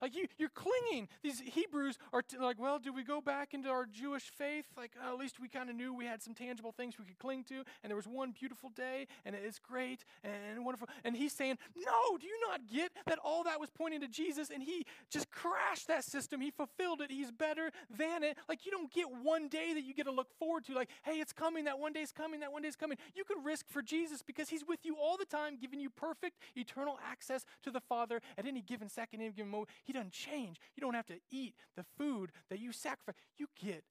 [0.00, 1.08] Like you, you're clinging.
[1.22, 4.66] These Hebrews are t- like, well, do we go back into our Jewish faith?
[4.76, 7.18] Like, oh, at least we kind of knew we had some tangible things we could
[7.18, 10.88] cling to, and there was one beautiful day, and it's great and wonderful.
[11.04, 14.50] And he's saying, no, do you not get that all that was pointing to Jesus,
[14.50, 16.40] and he just crashed that system.
[16.40, 17.10] He fulfilled it.
[17.10, 18.38] He's better than it.
[18.48, 20.74] Like, you don't get one day that you get to look forward to.
[20.74, 21.64] Like, hey, it's coming.
[21.64, 22.40] That one day's coming.
[22.40, 22.98] That one day's coming.
[23.14, 26.38] You can risk for Jesus because he's with you all the time, giving you perfect
[26.56, 29.70] eternal access to the Father at any given second, any given moment.
[29.92, 30.58] Doesn't change.
[30.74, 33.14] You don't have to eat the food that you sacrifice.
[33.38, 33.84] You get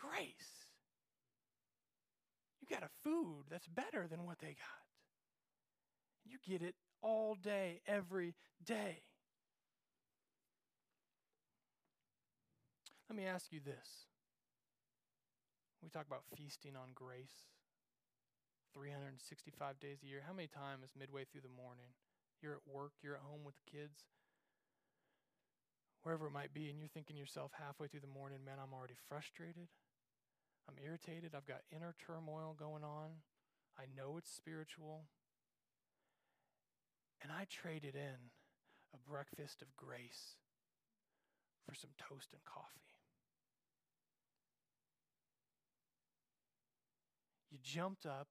[0.00, 0.66] grace.
[2.60, 4.86] You got a food that's better than what they got.
[6.24, 9.02] You get it all day, every day.
[13.08, 14.06] Let me ask you this.
[15.82, 17.48] We talk about feasting on grace
[18.74, 20.22] 365 days a year.
[20.26, 21.96] How many times midway through the morning
[22.42, 24.04] you're at work, you're at home with the kids,
[26.02, 28.96] wherever it might be, and you're thinking yourself halfway through the morning, man, I'm already
[29.08, 29.68] frustrated.
[30.68, 31.34] I'm irritated.
[31.34, 33.24] I've got inner turmoil going on.
[33.78, 35.04] I know it's spiritual.
[37.22, 38.30] And I traded in
[38.94, 40.36] a breakfast of grace
[41.66, 42.80] for some toast and coffee.
[47.50, 48.28] You jumped up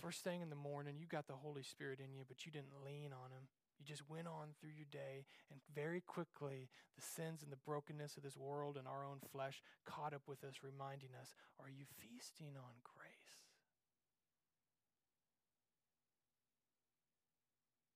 [0.00, 2.72] first thing in the morning, you got the Holy Spirit in you, but you didn't
[2.84, 3.48] lean on Him.
[3.80, 6.68] You just went on through your day, and very quickly,
[7.00, 10.44] the sins and the brokenness of this world and our own flesh caught up with
[10.44, 13.40] us, reminding us Are you feasting on grace?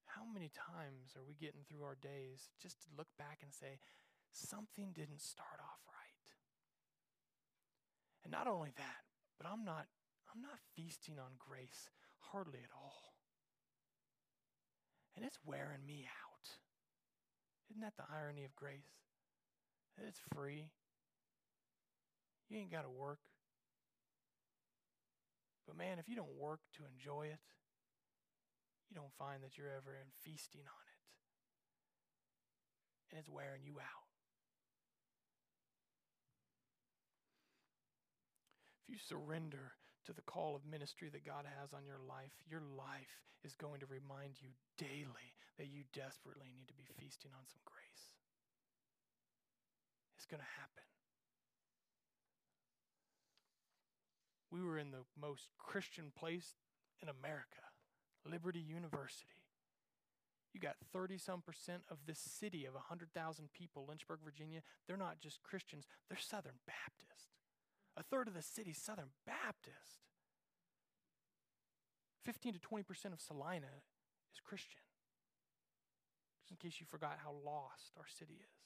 [0.08, 3.76] How many times are we getting through our days just to look back and say,
[4.32, 6.26] Something didn't start off right?
[8.24, 9.04] And not only that,
[9.36, 9.84] but I'm not,
[10.32, 11.92] I'm not feasting on grace
[12.32, 13.13] hardly at all
[15.16, 16.48] and it's wearing me out.
[17.70, 19.04] Isn't that the irony of grace?
[20.06, 20.70] It's free.
[22.48, 23.20] You ain't got to work.
[25.66, 27.38] But man, if you don't work to enjoy it,
[28.90, 31.00] you don't find that you're ever in feasting on it.
[33.10, 34.06] And it's wearing you out.
[38.82, 39.72] If you surrender
[40.06, 43.80] to the call of ministry that God has on your life, your life is going
[43.80, 44.48] to remind you
[44.78, 48.12] daily that you desperately need to be feasting on some grace.
[50.16, 50.84] It's going to happen.
[54.50, 56.54] We were in the most Christian place
[57.02, 57.74] in America,
[58.24, 59.42] Liberty University.
[60.54, 63.10] You got 30 some percent of this city of 100,000
[63.52, 64.62] people, Lynchburg, Virginia.
[64.86, 67.34] They're not just Christians, they're Southern Baptist.
[67.96, 70.04] A third of the city's Southern Baptist.
[72.24, 73.82] 15 to 20% of Salina
[74.32, 74.80] is Christian.
[76.40, 78.64] Just in case you forgot how lost our city is.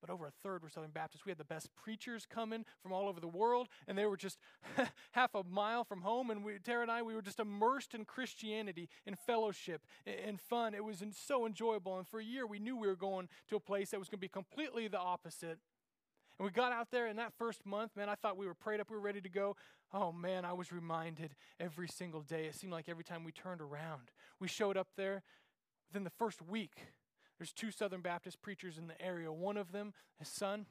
[0.00, 1.24] But over a third were Southern Baptists.
[1.24, 4.38] We had the best preachers coming from all over the world, and they were just
[5.12, 6.30] half a mile from home.
[6.30, 10.74] And we, Tara and I, we were just immersed in Christianity, in fellowship, in fun.
[10.74, 11.98] It was so enjoyable.
[11.98, 14.18] And for a year, we knew we were going to a place that was going
[14.18, 15.58] to be completely the opposite
[16.38, 18.80] and we got out there in that first month, man, I thought we were prayed
[18.80, 19.56] up, we were ready to go.
[19.92, 22.44] Oh man, I was reminded every single day.
[22.46, 24.10] It seemed like every time we turned around,
[24.40, 25.22] we showed up there
[25.88, 26.86] within the first week.
[27.38, 29.30] There's two Southern Baptist preachers in the area.
[29.32, 30.66] One of them, his son,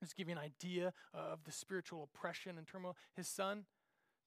[0.00, 2.96] just give you an idea of the spiritual oppression and turmoil.
[3.16, 3.64] His son,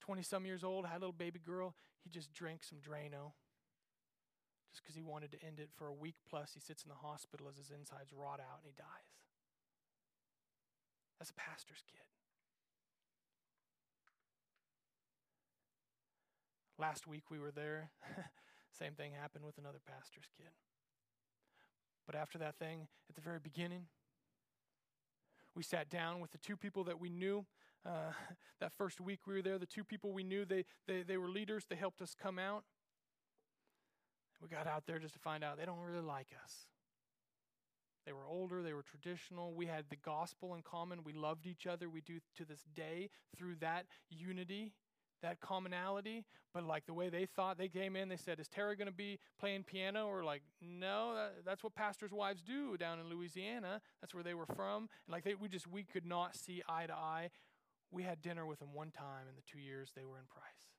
[0.01, 1.75] 20 some years old, had a little baby girl.
[2.03, 3.33] He just drank some Drano
[4.71, 6.51] just because he wanted to end it for a week plus.
[6.53, 9.22] He sits in the hospital as his insides rot out and he dies.
[11.19, 12.01] That's a pastor's kid.
[16.79, 17.91] Last week we were there.
[18.71, 20.49] Same thing happened with another pastor's kid.
[22.05, 23.85] But after that thing, at the very beginning,
[25.55, 27.45] we sat down with the two people that we knew.
[27.85, 28.11] Uh,
[28.59, 31.29] that first week we were there, the two people we knew, they, they, they were
[31.29, 31.65] leaders.
[31.69, 32.63] They helped us come out.
[34.41, 36.67] We got out there just to find out they don't really like us.
[38.05, 39.53] They were older, they were traditional.
[39.53, 41.03] We had the gospel in common.
[41.03, 41.89] We loved each other.
[41.89, 44.73] We do to this day through that unity
[45.23, 48.75] that commonality, but like the way they thought, they came in, they said, Is Tara
[48.77, 50.07] going to be playing piano?
[50.07, 53.81] Or like, no, that, that's what pastors' wives do down in Louisiana.
[54.01, 54.89] That's where they were from.
[55.07, 57.29] And like, they, we just, we could not see eye to eye.
[57.91, 60.72] We had dinner with them one time in the two years they were in Price.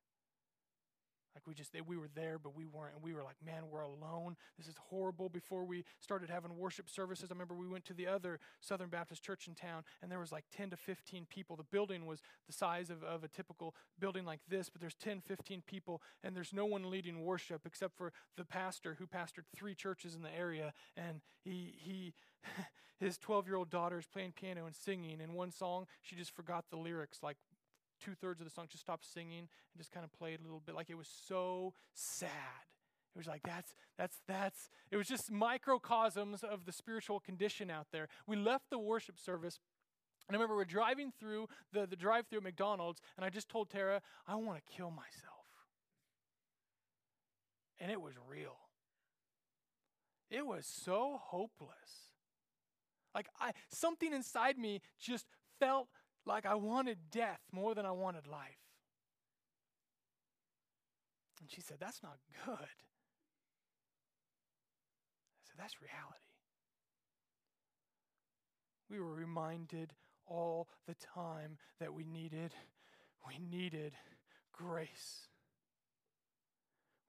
[1.35, 3.81] Like we just we were there, but we weren't, and we were like, man, we're
[3.81, 4.37] alone.
[4.57, 5.27] This is horrible.
[5.27, 9.21] Before we started having worship services, I remember we went to the other Southern Baptist
[9.21, 11.57] church in town, and there was like 10 to 15 people.
[11.57, 15.21] The building was the size of, of a typical building like this, but there's 10,
[15.27, 19.75] 15 people, and there's no one leading worship except for the pastor who pastored three
[19.75, 22.13] churches in the area, and he he
[22.99, 25.19] his 12 year old daughter is playing piano and singing.
[25.19, 27.37] In one song, she just forgot the lyrics like
[28.05, 30.61] two thirds of the song, just stopped singing and just kind of played a little
[30.65, 30.75] bit.
[30.75, 32.29] Like it was so sad.
[33.15, 37.87] It was like that's that's that's it was just microcosms of the spiritual condition out
[37.91, 38.07] there.
[38.27, 39.59] We left the worship service
[40.27, 43.47] and I remember we're driving through the, the drive through at McDonald's, and I just
[43.47, 45.45] told Tara, I want to kill myself.
[47.79, 48.57] And it was real.
[50.31, 52.13] It was so hopeless.
[53.13, 55.27] Like I something inside me just
[55.59, 55.87] felt
[56.25, 58.65] like I wanted death more than I wanted life.
[61.41, 62.53] And she said, That's not good.
[62.53, 62.65] I
[65.43, 66.19] said, That's reality.
[68.89, 69.93] We were reminded
[70.27, 72.53] all the time that we needed,
[73.27, 73.93] we needed
[74.51, 75.27] grace.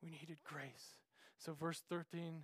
[0.03, 0.99] We needed grace.
[1.39, 2.43] So, verse 13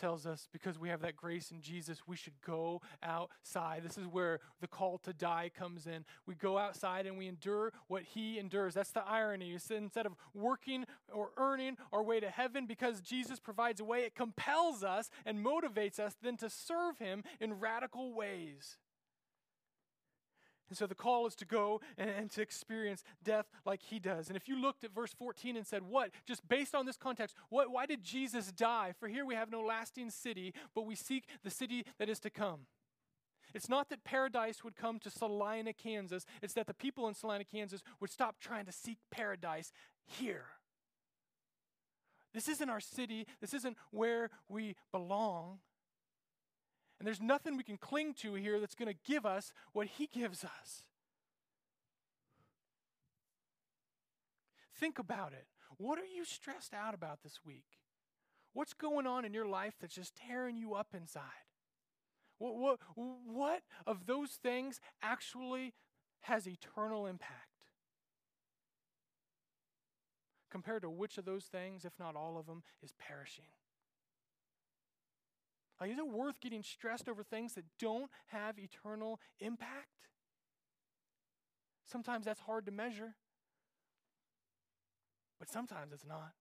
[0.00, 3.82] tells us because we have that grace in Jesus, we should go outside.
[3.84, 6.04] This is where the call to die comes in.
[6.26, 8.74] We go outside and we endure what he endures.
[8.74, 9.56] That's the irony.
[9.70, 14.14] Instead of working or earning our way to heaven because Jesus provides a way, it
[14.14, 18.78] compels us and motivates us then to serve him in radical ways.
[20.70, 24.28] And so the call is to go and, and, to experience death like he does.
[24.28, 26.12] And if you looked at verse 14 and said, What?
[26.26, 28.94] Just based on this context, what, why did Jesus die?
[28.98, 32.30] For here we have no lasting city, but we seek the city that is to
[32.30, 32.60] come.
[33.52, 36.24] It's not that paradise would come to Salina, Kansas.
[36.40, 39.72] It's that the people in Salina, Kansas would stop trying to seek paradise
[40.06, 40.46] here.
[42.32, 43.26] This isn't our city.
[43.40, 45.58] This isn't where we belong.
[47.00, 50.06] And there's nothing we can cling to here that's going to give us what He
[50.06, 50.84] gives us.
[54.78, 55.46] Think about it.
[55.78, 57.64] What are you stressed out about this week?
[58.52, 61.22] What's going on in your life that's just tearing you up inside?
[62.36, 65.72] What, what, what of those things actually
[66.22, 67.64] has eternal impact?
[70.50, 73.46] Compared to which of those things, if not all of them, is perishing?
[75.80, 79.88] Like, is it worth getting stressed over things that don't have eternal impact?
[81.86, 83.14] Sometimes that's hard to measure,
[85.38, 86.32] but sometimes it's not.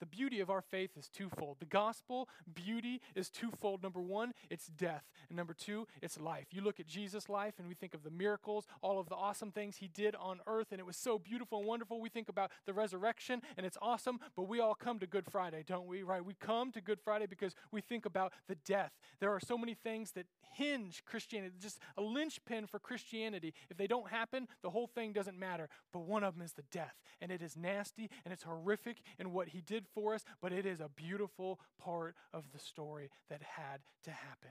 [0.00, 1.56] The beauty of our faith is twofold.
[1.58, 3.82] The gospel beauty is twofold.
[3.82, 5.04] Number one, it's death.
[5.28, 6.46] And number two, it's life.
[6.50, 9.52] You look at Jesus' life and we think of the miracles, all of the awesome
[9.52, 12.00] things he did on earth, and it was so beautiful and wonderful.
[12.00, 15.64] We think about the resurrection and it's awesome, but we all come to Good Friday,
[15.66, 16.02] don't we?
[16.02, 16.24] Right?
[16.24, 18.92] We come to Good Friday because we think about the death.
[19.20, 23.54] There are so many things that hinge Christianity, just a linchpin for Christianity.
[23.70, 25.68] If they don't happen, the whole thing doesn't matter.
[25.92, 29.32] But one of them is the death, and it is nasty and it's horrific in
[29.32, 33.42] what he did for us, but it is a beautiful part of the story that
[33.42, 34.50] had to happen.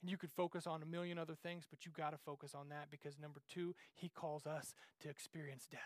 [0.00, 2.68] And you could focus on a million other things, but you got to focus on
[2.68, 5.80] that because number two, he calls us to experience death.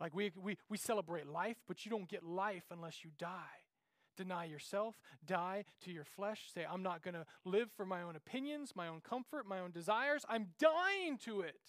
[0.00, 3.60] Like we, we, we celebrate life, but you don't get life unless you die.
[4.16, 4.96] Deny yourself,
[5.26, 6.50] die to your flesh.
[6.54, 9.70] Say, I'm not going to live for my own opinions, my own comfort, my own
[9.70, 10.24] desires.
[10.28, 11.60] I'm dying to it.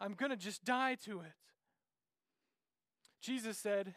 [0.00, 1.32] I'm going to just die to it.
[3.22, 3.94] Jesus said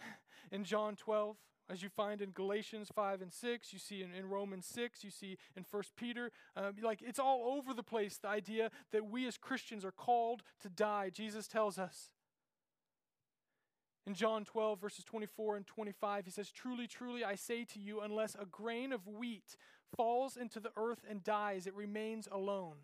[0.52, 1.36] in John 12,
[1.68, 5.10] as you find in Galatians 5 and 6, you see in, in Romans 6, you
[5.10, 9.28] see in 1 Peter, uh, like it's all over the place, the idea that we
[9.28, 11.10] as Christians are called to die.
[11.10, 12.12] Jesus tells us.
[14.06, 18.02] In John 12, verses 24 and 25, he says, Truly, truly, I say to you,
[18.02, 19.58] unless a grain of wheat
[19.98, 22.76] falls into the earth and dies, it remains alone.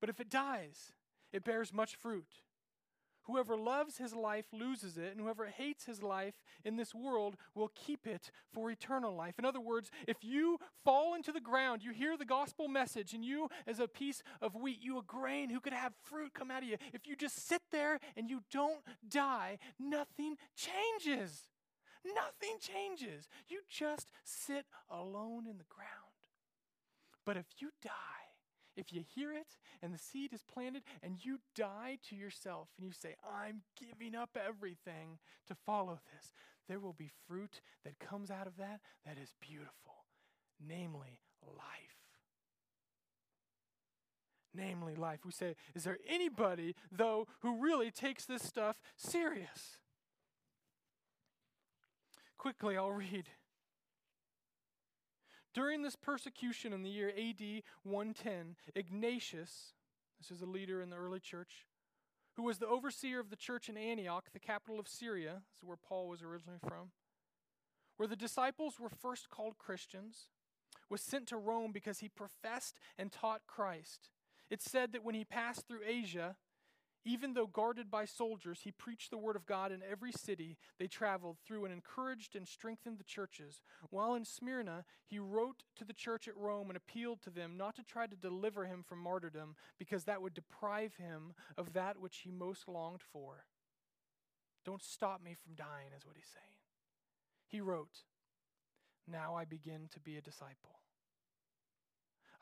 [0.00, 0.92] But if it dies,
[1.32, 2.42] it bears much fruit.
[3.30, 7.70] Whoever loves his life loses it, and whoever hates his life in this world will
[7.74, 9.38] keep it for eternal life.
[9.38, 13.24] In other words, if you fall into the ground, you hear the gospel message, and
[13.24, 16.64] you, as a piece of wheat, you a grain who could have fruit come out
[16.64, 21.46] of you, if you just sit there and you don't die, nothing changes.
[22.04, 23.28] Nothing changes.
[23.48, 25.88] You just sit alone in the ground.
[27.24, 28.19] But if you die,
[28.80, 32.86] if you hear it and the seed is planted and you die to yourself and
[32.86, 36.32] you say, I'm giving up everything to follow this,
[36.68, 40.04] there will be fruit that comes out of that that is beautiful,
[40.66, 42.00] namely life.
[44.52, 45.20] Namely, life.
[45.24, 49.78] We say, is there anybody, though, who really takes this stuff serious?
[52.36, 53.28] Quickly, I'll read.
[55.52, 59.72] During this persecution in the year AD 110, Ignatius,
[60.18, 61.66] this is a leader in the early church,
[62.36, 65.66] who was the overseer of the church in Antioch, the capital of Syria, this is
[65.66, 66.92] where Paul was originally from,
[67.96, 70.28] where the disciples were first called Christians,
[70.88, 74.10] was sent to Rome because he professed and taught Christ.
[74.50, 76.36] It's said that when he passed through Asia,
[77.04, 80.86] even though guarded by soldiers, he preached the word of God in every city they
[80.86, 83.62] traveled through and encouraged and strengthened the churches.
[83.88, 87.74] While in Smyrna, he wrote to the church at Rome and appealed to them not
[87.76, 92.18] to try to deliver him from martyrdom, because that would deprive him of that which
[92.18, 93.44] he most longed for.
[94.64, 96.44] Don't stop me from dying, is what he's saying.
[97.48, 98.04] He wrote,
[99.08, 100.80] Now I begin to be a disciple.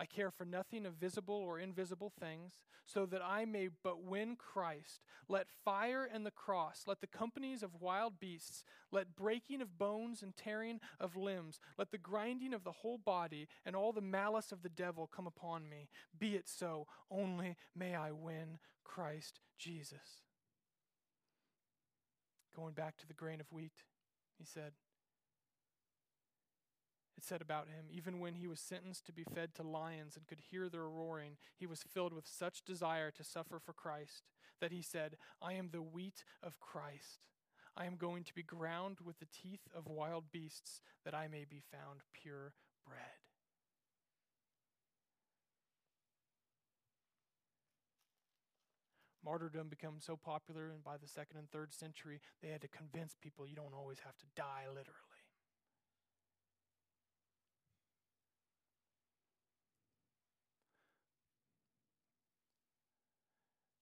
[0.00, 2.52] I care for nothing of visible or invisible things,
[2.86, 5.04] so that I may but win Christ.
[5.28, 10.22] Let fire and the cross, let the companies of wild beasts, let breaking of bones
[10.22, 14.52] and tearing of limbs, let the grinding of the whole body and all the malice
[14.52, 15.88] of the devil come upon me.
[16.16, 20.22] Be it so, only may I win Christ Jesus.
[22.54, 23.84] Going back to the grain of wheat,
[24.38, 24.72] he said,
[27.18, 30.28] it said about him, even when he was sentenced to be fed to lions and
[30.28, 34.22] could hear their roaring, he was filled with such desire to suffer for Christ
[34.60, 37.26] that he said, I am the wheat of Christ.
[37.76, 41.44] I am going to be ground with the teeth of wild beasts that I may
[41.44, 42.54] be found pure
[42.86, 43.00] bread.
[49.24, 53.16] Martyrdom became so popular, and by the second and third century, they had to convince
[53.20, 55.17] people you don't always have to die literally.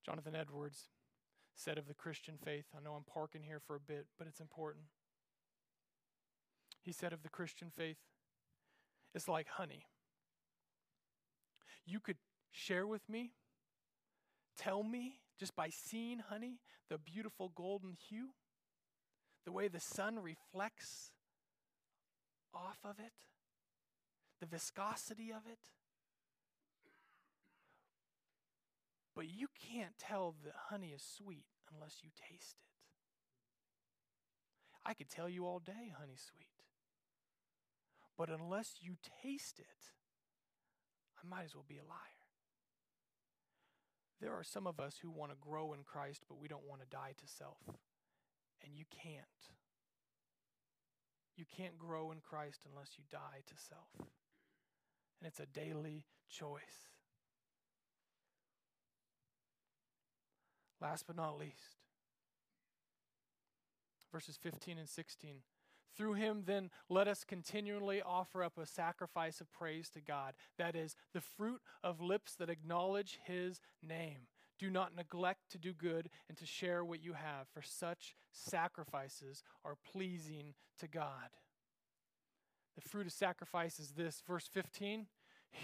[0.07, 0.89] Jonathan Edwards
[1.57, 2.67] said of the Christian faith.
[2.77, 4.85] I know I'm parking here for a bit, but it's important.
[6.81, 7.97] He said of the Christian faith,
[9.15, 9.87] it's like honey.
[11.85, 12.19] You could
[12.53, 13.33] share with me,
[14.57, 18.29] tell me, just by seeing honey, the beautiful golden hue,
[19.45, 21.11] the way the sun reflects
[22.55, 23.13] off of it,
[24.41, 25.59] the viscosity of it,
[29.17, 32.69] But you can't tell that honey is sweet unless you taste it.
[34.85, 36.47] I could tell you all day honey sweet.
[38.19, 39.93] But unless you taste it,
[41.19, 41.99] I might as well be a liar.
[44.21, 46.83] There are some of us who want to grow in Christ, but we don't want
[46.83, 47.59] to die to self.
[48.63, 49.25] And you can't.
[51.37, 53.89] You can't grow in Christ unless you die to self.
[53.99, 56.96] And it's a daily choice.
[60.81, 61.77] Last but not least,
[64.13, 65.43] verses 15 and 16.
[65.97, 70.35] Through him, then, let us continually offer up a sacrifice of praise to God.
[70.59, 74.29] That is, the fruit of lips that acknowledge his name.
[74.59, 79.43] Do not neglect to do good and to share what you have, for such sacrifices
[79.65, 81.31] are pleasing to God.
[82.75, 84.23] The fruit of sacrifice is this.
[84.27, 85.07] Verse 15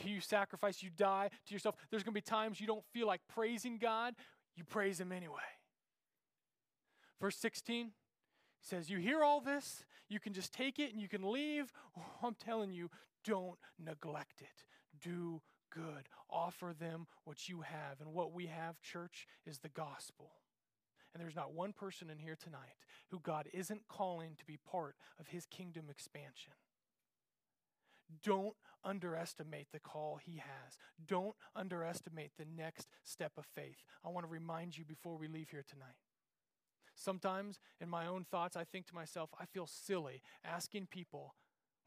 [0.04, 1.76] you sacrifice, you die to yourself.
[1.90, 4.14] There's going to be times you don't feel like praising God
[4.56, 5.38] you praise him anyway.
[7.20, 7.92] Verse 16
[8.60, 11.72] says, You hear all this, you can just take it and you can leave.
[11.96, 12.90] Oh, I'm telling you,
[13.24, 14.64] don't neglect it.
[15.00, 15.40] Do
[15.74, 16.08] good.
[16.30, 18.00] Offer them what you have.
[18.00, 20.32] And what we have, church, is the gospel.
[21.14, 22.76] And there's not one person in here tonight
[23.10, 26.54] who God isn't calling to be part of his kingdom expansion.
[28.22, 28.54] Don't
[28.84, 30.76] underestimate the call he has.
[31.06, 33.82] Don't underestimate the next step of faith.
[34.04, 35.96] I want to remind you before we leave here tonight.
[36.94, 41.34] Sometimes in my own thoughts, I think to myself, I feel silly asking people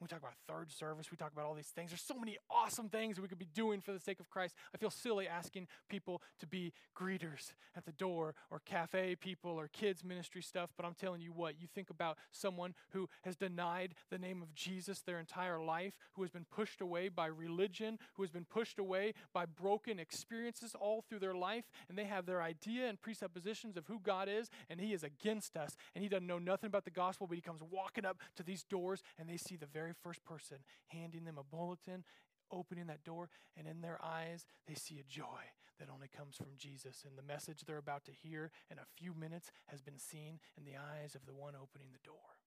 [0.01, 1.91] we talk about third service, we talk about all these things.
[1.91, 4.55] There's so many awesome things we could be doing for the sake of Christ.
[4.73, 9.67] I feel silly asking people to be greeters at the door or cafe people or
[9.67, 13.95] kids ministry stuff, but I'm telling you what, you think about someone who has denied
[14.09, 18.23] the name of Jesus their entire life, who has been pushed away by religion, who
[18.23, 22.41] has been pushed away by broken experiences all through their life, and they have their
[22.41, 26.27] idea and presuppositions of who God is, and He is against us, and He doesn't
[26.27, 29.37] know nothing about the gospel, but He comes walking up to these doors, and they
[29.37, 30.57] see the very very first person
[30.87, 32.03] handing them a bulletin
[32.51, 35.45] opening that door, and in their eyes, they see a joy
[35.79, 37.03] that only comes from Jesus.
[37.05, 40.63] And the message they're about to hear in a few minutes has been seen in
[40.63, 42.41] the eyes of the one opening the door.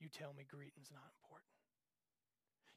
[0.00, 1.50] You tell me greeting's not important.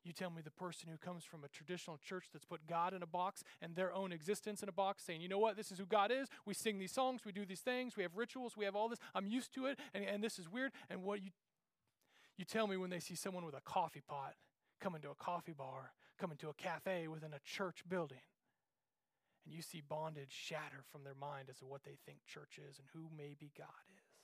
[0.03, 3.03] You tell me the person who comes from a traditional church that's put God in
[3.03, 5.77] a box and their own existence in a box, saying, you know what, this is
[5.77, 6.29] who God is.
[6.45, 8.99] We sing these songs, we do these things, we have rituals, we have all this.
[9.13, 10.71] I'm used to it, and, and this is weird.
[10.89, 11.31] And what you
[12.39, 14.33] you tell me when they see someone with a coffee pot
[14.79, 18.23] coming to a coffee bar, coming to a cafe within a church building,
[19.43, 22.79] and you see bondage shatter from their mind as to what they think church is
[22.79, 24.15] and who maybe God is.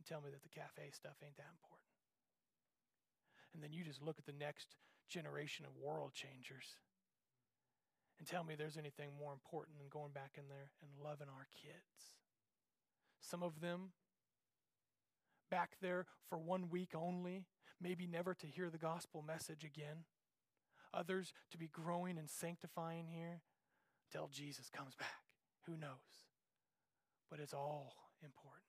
[0.00, 1.88] And tell me that the cafe stuff ain't that important
[3.54, 4.76] and then you just look at the next
[5.08, 6.78] generation of world changers
[8.18, 11.46] and tell me there's anything more important than going back in there and loving our
[11.50, 12.18] kids.
[13.20, 13.90] Some of them
[15.50, 17.46] back there for one week only,
[17.80, 20.04] maybe never to hear the gospel message again.
[20.94, 23.42] Others to be growing and sanctifying here
[24.10, 25.08] till Jesus comes back.
[25.66, 26.26] Who knows?
[27.30, 28.68] But it's all important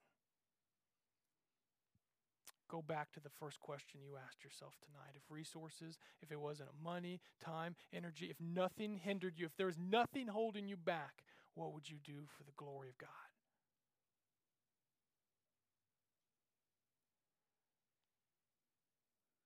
[2.69, 5.15] go back to the first question you asked yourself tonight.
[5.15, 9.77] If resources, if it wasn't money, time, energy, if nothing hindered you, if there was
[9.77, 11.23] nothing holding you back,
[11.55, 13.09] what would you do for the glory of God?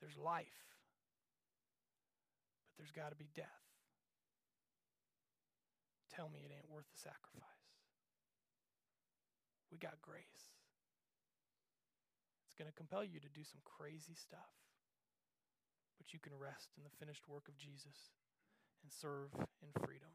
[0.04, 0.60] There's life,
[2.68, 3.64] but there's got to be death.
[6.12, 7.72] Tell me it ain't worth the sacrifice.
[9.72, 10.52] We got grace.
[12.44, 14.52] It's going to compel you to do some crazy stuff.
[15.96, 18.12] But you can rest in the finished work of Jesus
[18.84, 19.32] and serve
[19.64, 20.12] in freedom.